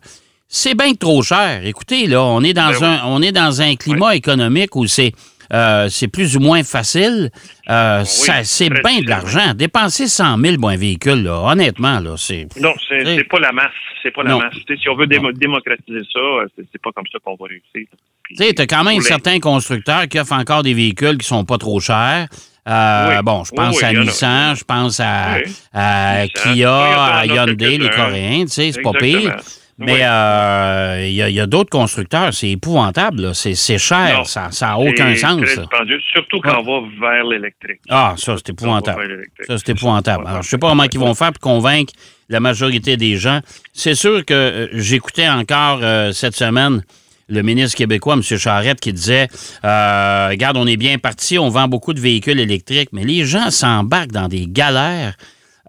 c'est 0.48 0.76
bien 0.76 0.94
trop 0.94 1.22
cher. 1.22 1.66
Écoutez, 1.66 2.08
là, 2.08 2.24
on 2.24 2.42
est 2.44 2.54
dans, 2.54 2.72
Ben 2.72 2.84
un, 2.84 3.00
on 3.06 3.22
est 3.22 3.32
dans 3.32 3.62
un 3.62 3.76
climat 3.76 4.16
économique 4.16 4.76
où 4.76 4.86
c'est 4.88 5.12
euh, 5.54 5.90
c'est 5.90 6.08
plus 6.08 6.38
ou 6.38 6.40
moins 6.40 6.64
facile. 6.64 7.30
Euh, 7.70 8.06
ça- 8.06 8.46
c'est 8.46 8.70
bien 8.70 9.02
de 9.02 9.10
l'argent. 9.10 9.54
Dépenser 9.54 10.08
100 10.08 10.38
000 10.40 10.56
pour 10.58 10.70
un 10.70 10.78
véhicule, 10.78 11.24
là, 11.24 11.42
honnêtement, 11.44 12.00
là, 12.00 12.14
c'est... 12.16 12.48
Non, 12.62 12.72
c'est 12.88 13.28
pas 13.28 13.40
la 13.40 13.52
masse. 13.52 13.66
C'est 14.02 14.12
pas 14.12 14.24
la 14.24 14.30
Non. 14.32 14.40
masse. 14.40 14.54
Si 14.66 14.88
on 14.88 14.96
veut 14.96 15.08
démo- 15.08 15.34
démocratiser 15.34 16.00
ça, 16.14 16.20
euh, 16.20 16.48
c'est 16.58 16.82
pas 16.82 16.92
comme 16.96 17.04
ça 17.12 17.20
qu'on 17.22 17.36
va 17.36 17.48
réussir. 17.50 17.86
Tu 18.30 18.36
sais, 18.38 18.54
t'as 18.54 18.66
quand 18.66 18.86
même 18.86 19.02
certains 19.02 19.42
constructeurs 19.42 20.08
qui 20.08 20.18
offrent 20.20 20.32
encore 20.40 20.64
des 20.64 20.74
véhicules 20.74 21.18
qui 21.18 21.28
sont 21.28 21.44
pas 21.44 21.58
trop 21.58 21.82
chers. 21.82 22.28
Euh, 22.68 23.10
Oui. 23.10 23.24
Bon, 23.24 23.44
je 23.44 23.52
pense 23.52 23.78
oui, 23.78 23.84
à. 23.84 23.94
Nissan, 23.94 24.56
je 24.56 24.64
pense 24.64 25.00
à, 25.00 26.28
Kia, 26.28 27.16
à 27.18 27.26
Hyundai, 27.26 27.78
les. 27.78 27.90
Coréens, 27.90 28.44
tu 28.44 28.50
sais, 28.52 28.72
c'est 28.72 28.82
pas 28.82 28.94
pire. 28.94 29.36
Mais 29.78 30.02
euh, 30.04 31.08
il 31.08 31.14
y 31.14 31.40
a, 31.40 31.48
d'autres 31.48 31.72
constructeurs, 31.72 32.34
c'est 32.34 32.50
épouvantable, 32.50 33.34
c'est 33.34 33.78
cher, 33.80 34.18
Non. 34.20 34.24
ça 34.24 34.50
n'a 34.62 34.78
aucun 34.78 35.16
sens. 35.16 35.42
très 35.42 35.86
surtout 36.14 36.40
quand 36.40 36.60
on 36.60 36.82
va 36.82 36.88
vers 37.00 37.24
l'électrique. 37.26 37.82
Ah, 37.90 38.14
ça, 38.18 38.36
c'est 38.38 38.50
épouvantable. 38.50 39.24
Ça, 39.48 39.58
c'est 39.58 39.70
épouvantable. 39.70 40.26
Alors, 40.28 40.44
je 40.44 40.50
sais 40.50 40.58
pas 40.58 40.70
comment 40.70 40.84
ils 40.84 41.00
vont 41.00 41.16
faire 41.16 41.32
pour 41.34 41.42
convaincre 41.42 41.94
la 42.30 42.40
majorité 42.40 42.96
des 42.96 43.18
gens. 43.18 43.40
C'est 43.74 43.96
sûr 43.96 44.24
que 44.24 44.34
euh, 44.34 44.68
j'écoutais 44.74 45.28
encore 45.28 45.80
euh, 45.82 46.12
cette 46.12 46.36
semaine 46.36 46.84
le 47.32 47.42
ministre 47.42 47.78
québécois, 47.78 48.14
M. 48.16 48.22
Charette, 48.22 48.80
qui 48.80 48.94
disait 48.94 49.28
euh, 49.64 50.28
Regarde, 50.30 50.58
on 50.58 50.68
est 50.68 50.78
bien 50.78 50.98
parti, 50.98 51.40
on 51.40 51.50
vend 51.50 51.68
beaucoup 51.68 51.94
de 51.94 52.00
véhicules 52.00 52.40
électriques, 52.40 52.90
mais 52.92 53.04
les 53.04 53.26
gens 53.26 53.50
s'embarquent 53.50 54.12
dans 54.12 54.28
des 54.28 54.46
galères 54.48 55.16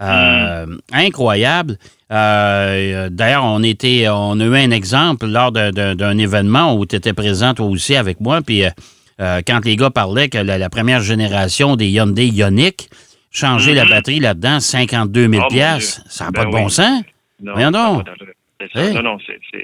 euh, 0.00 0.66
incroyables. 0.92 1.78
Euh, 2.10 3.08
D'ailleurs, 3.10 3.44
on 3.44 3.62
était, 3.62 4.06
on 4.10 4.38
a 4.40 4.44
eu 4.44 4.56
un 4.56 4.70
exemple 4.70 5.26
lors 5.26 5.52
d'un- 5.52 6.18
événement 6.18 6.74
où 6.76 6.84
tu 6.86 6.96
étais 6.96 7.12
présent 7.12 7.54
toi 7.54 7.66
aussi 7.66 7.96
avec 7.96 8.20
moi, 8.20 8.40
puis 8.42 8.64
quand 9.18 9.64
les 9.64 9.76
gars 9.76 9.90
parlaient 9.90 10.28
que 10.28 10.38
la, 10.38 10.58
la 10.58 10.68
première 10.68 11.00
génération 11.00 11.76
des 11.76 11.88
Hyundai 11.88 12.26
Ioniq, 12.26 12.88
changer 13.30 13.72
la 13.72 13.84
batterie 13.84 14.18
là-dedans, 14.20 14.58
52 14.60 15.28
000 15.30 15.42
Mm-hmm. 15.48 15.76
Oh, 15.78 16.02
ça 16.08 16.24
n'a 16.24 16.30
Ben 16.32 16.40
pas 16.40 16.44
de 16.50 16.54
oui. 16.54 16.60
bon 16.62 16.68
sens. 16.68 17.02
Non, 17.42 17.52
Voyons 17.54 17.70
donc. 17.70 18.04
Hey. 18.74 18.94
Non, 18.94 19.02
non, 19.02 19.18
c'est 19.26 19.60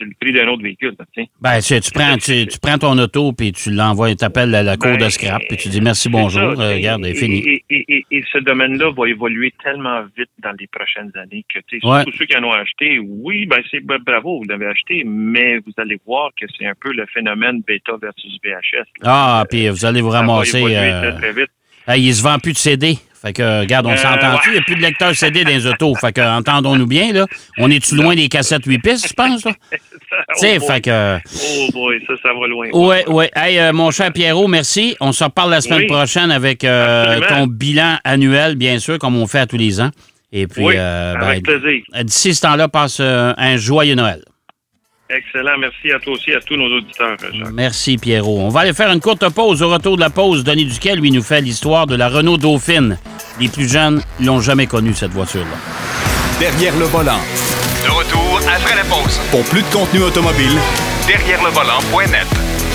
le 0.00 0.12
prix 0.20 0.32
d'un 0.32 0.48
autre 0.48 0.62
véhicule. 0.62 0.94
tu. 1.14 1.24
Ben, 1.40 1.60
tu, 1.60 1.80
prends, 1.92 2.16
tu, 2.16 2.46
tu 2.46 2.58
prends 2.60 2.78
ton 2.78 2.98
auto, 2.98 3.32
puis 3.32 3.52
tu 3.52 3.70
l'envoies, 3.70 4.14
tu 4.14 4.24
appelles 4.24 4.50
la, 4.50 4.62
la 4.62 4.76
cour 4.76 4.92
Ben, 4.92 5.04
de 5.06 5.08
scrap, 5.08 5.42
puis 5.48 5.56
tu 5.56 5.68
dis 5.68 5.80
merci, 5.80 6.02
c'est 6.04 6.10
bonjour, 6.10 6.56
ça, 6.56 6.62
euh, 6.62 6.74
regarde, 6.74 7.04
c'est 7.04 7.10
et- 7.10 7.14
fini. 7.14 7.38
Et, 7.46 7.64
et- 7.70 8.04
et- 8.10 8.24
ce 8.32 8.38
domaine-là 8.38 8.90
va 8.96 9.08
évoluer 9.08 9.52
tellement 9.62 10.02
vite 10.16 10.30
dans 10.42 10.52
les 10.58 10.66
prochaines 10.66 11.12
années 11.16 11.44
que, 11.52 11.58
tu 11.68 11.78
sais, 11.80 11.86
Ouais. 11.86 12.04
tous 12.04 12.12
ceux 12.12 12.26
qui 12.26 12.36
en 12.36 12.44
ont 12.44 12.52
acheté, 12.52 12.98
oui, 12.98 13.46
ben 13.46 13.62
c'est 13.70 13.80
ben, 13.80 13.98
bravo, 14.04 14.38
vous 14.38 14.44
l'avez 14.48 14.66
acheté, 14.66 15.02
mais 15.06 15.58
vous 15.58 15.72
allez 15.78 15.98
voir 16.06 16.30
que 16.40 16.46
c'est 16.58 16.66
un 16.66 16.74
peu 16.80 16.92
le 16.92 17.06
phénomène 17.12 17.62
bêta 17.66 17.92
versus 18.00 18.38
VHS. 18.42 18.84
là. 19.02 19.04
Ah, 19.04 19.44
puis 19.48 19.68
vous 19.68 19.84
allez 19.84 20.00
vous 20.00 20.10
va 20.10 20.20
ramasser. 20.20 20.58
évoluer 20.58 20.76
euh, 20.76 21.12
très, 21.12 21.20
très 21.32 21.32
vite. 21.42 21.50
il 21.96 22.14
se 22.14 22.22
vend 22.22 22.38
plus 22.38 22.52
de 22.52 22.58
CD. 22.58 22.98
Fait 23.26 23.32
que, 23.32 23.60
regarde, 23.60 23.86
on 23.86 23.90
Euh, 23.90 23.96
s'entend-tu? 23.96 24.50
Il 24.50 24.52
n'y 24.52 24.58
a 24.58 24.62
plus 24.62 24.76
de 24.76 24.82
lecteur 24.82 25.12
CD 25.14 25.42
dans 25.42 25.50
les 25.50 25.66
autos. 25.66 25.94
Fait 25.96 26.12
que, 26.12 26.20
entendons-nous 26.20 26.86
bien, 26.86 27.12
là. 27.12 27.26
On 27.58 27.68
est-tu 27.70 27.96
loin 27.96 28.14
des 28.14 28.28
cassettes 28.28 28.64
8 28.64 28.78
pistes, 28.78 29.08
je 29.08 29.14
pense, 29.14 29.44
là? 29.44 29.52
Tu 30.38 30.40
sais, 30.40 30.58
oh, 30.62 30.64
fait 30.66 30.80
que. 30.82 31.16
Oh 31.18 31.68
boy, 31.72 32.00
ça, 32.06 32.12
ça 32.22 32.28
va 32.32 32.46
loin. 32.46 32.68
Ouais, 32.72 33.04
ouais. 33.08 33.28
Hey, 33.34 33.58
euh, 33.58 33.72
mon 33.72 33.90
cher 33.90 34.12
Pierrot, 34.12 34.46
merci. 34.46 34.96
On 35.00 35.10
se 35.10 35.24
reparle 35.24 35.50
la 35.50 35.60
semaine 35.60 35.80
Oui. 35.80 35.86
prochaine 35.86 36.30
avec 36.30 36.62
euh, 36.62 37.18
ton 37.28 37.48
bilan 37.48 37.96
annuel, 38.04 38.54
bien 38.54 38.78
sûr, 38.78 38.98
comme 39.00 39.16
on 39.16 39.26
fait 39.26 39.40
à 39.40 39.46
tous 39.46 39.56
les 39.56 39.80
ans. 39.80 39.90
Et 40.32 40.46
puis, 40.46 40.64
Oui, 40.64 40.74
euh, 40.76 41.14
ben, 41.14 41.26
avec 41.26 41.42
plaisir. 41.42 41.82
d'ici 42.04 42.34
ce 42.34 42.40
temps-là, 42.42 42.68
passe 42.68 43.00
un 43.00 43.56
joyeux 43.56 43.96
Noël. 43.96 44.22
Excellent. 45.08 45.58
Merci 45.58 45.92
à 45.92 45.98
toi 46.00 46.14
aussi, 46.14 46.32
à 46.32 46.40
tous 46.40 46.56
nos 46.56 46.66
auditeurs, 46.66 47.16
Jacques. 47.20 47.52
Merci, 47.52 47.96
Pierrot. 47.96 48.40
On 48.40 48.48
va 48.48 48.60
aller 48.60 48.72
faire 48.72 48.90
une 48.90 49.00
courte 49.00 49.28
pause. 49.32 49.62
Au 49.62 49.68
retour 49.68 49.96
de 49.96 50.00
la 50.00 50.10
pause, 50.10 50.42
Denis 50.42 50.64
Duquet, 50.66 50.96
lui, 50.96 51.10
nous 51.10 51.22
fait 51.22 51.40
l'histoire 51.40 51.86
de 51.86 51.94
la 51.94 52.08
Renault 52.08 52.38
Dauphine. 52.38 52.98
Les 53.40 53.48
plus 53.48 53.70
jeunes 53.70 54.02
l'ont 54.20 54.40
jamais 54.40 54.66
connue, 54.66 54.94
cette 54.94 55.12
voiture-là. 55.12 55.56
Derrière 56.40 56.76
le 56.76 56.86
volant. 56.86 57.20
De 57.84 57.90
retour 57.90 58.40
après 58.48 58.74
la 58.76 58.84
pause. 58.84 59.20
Pour 59.30 59.44
plus 59.44 59.62
de 59.62 59.72
contenu 59.72 60.02
automobile, 60.02 60.58
Derrière 61.06 61.40
le 61.44 61.50
volant.net. 61.50 62.65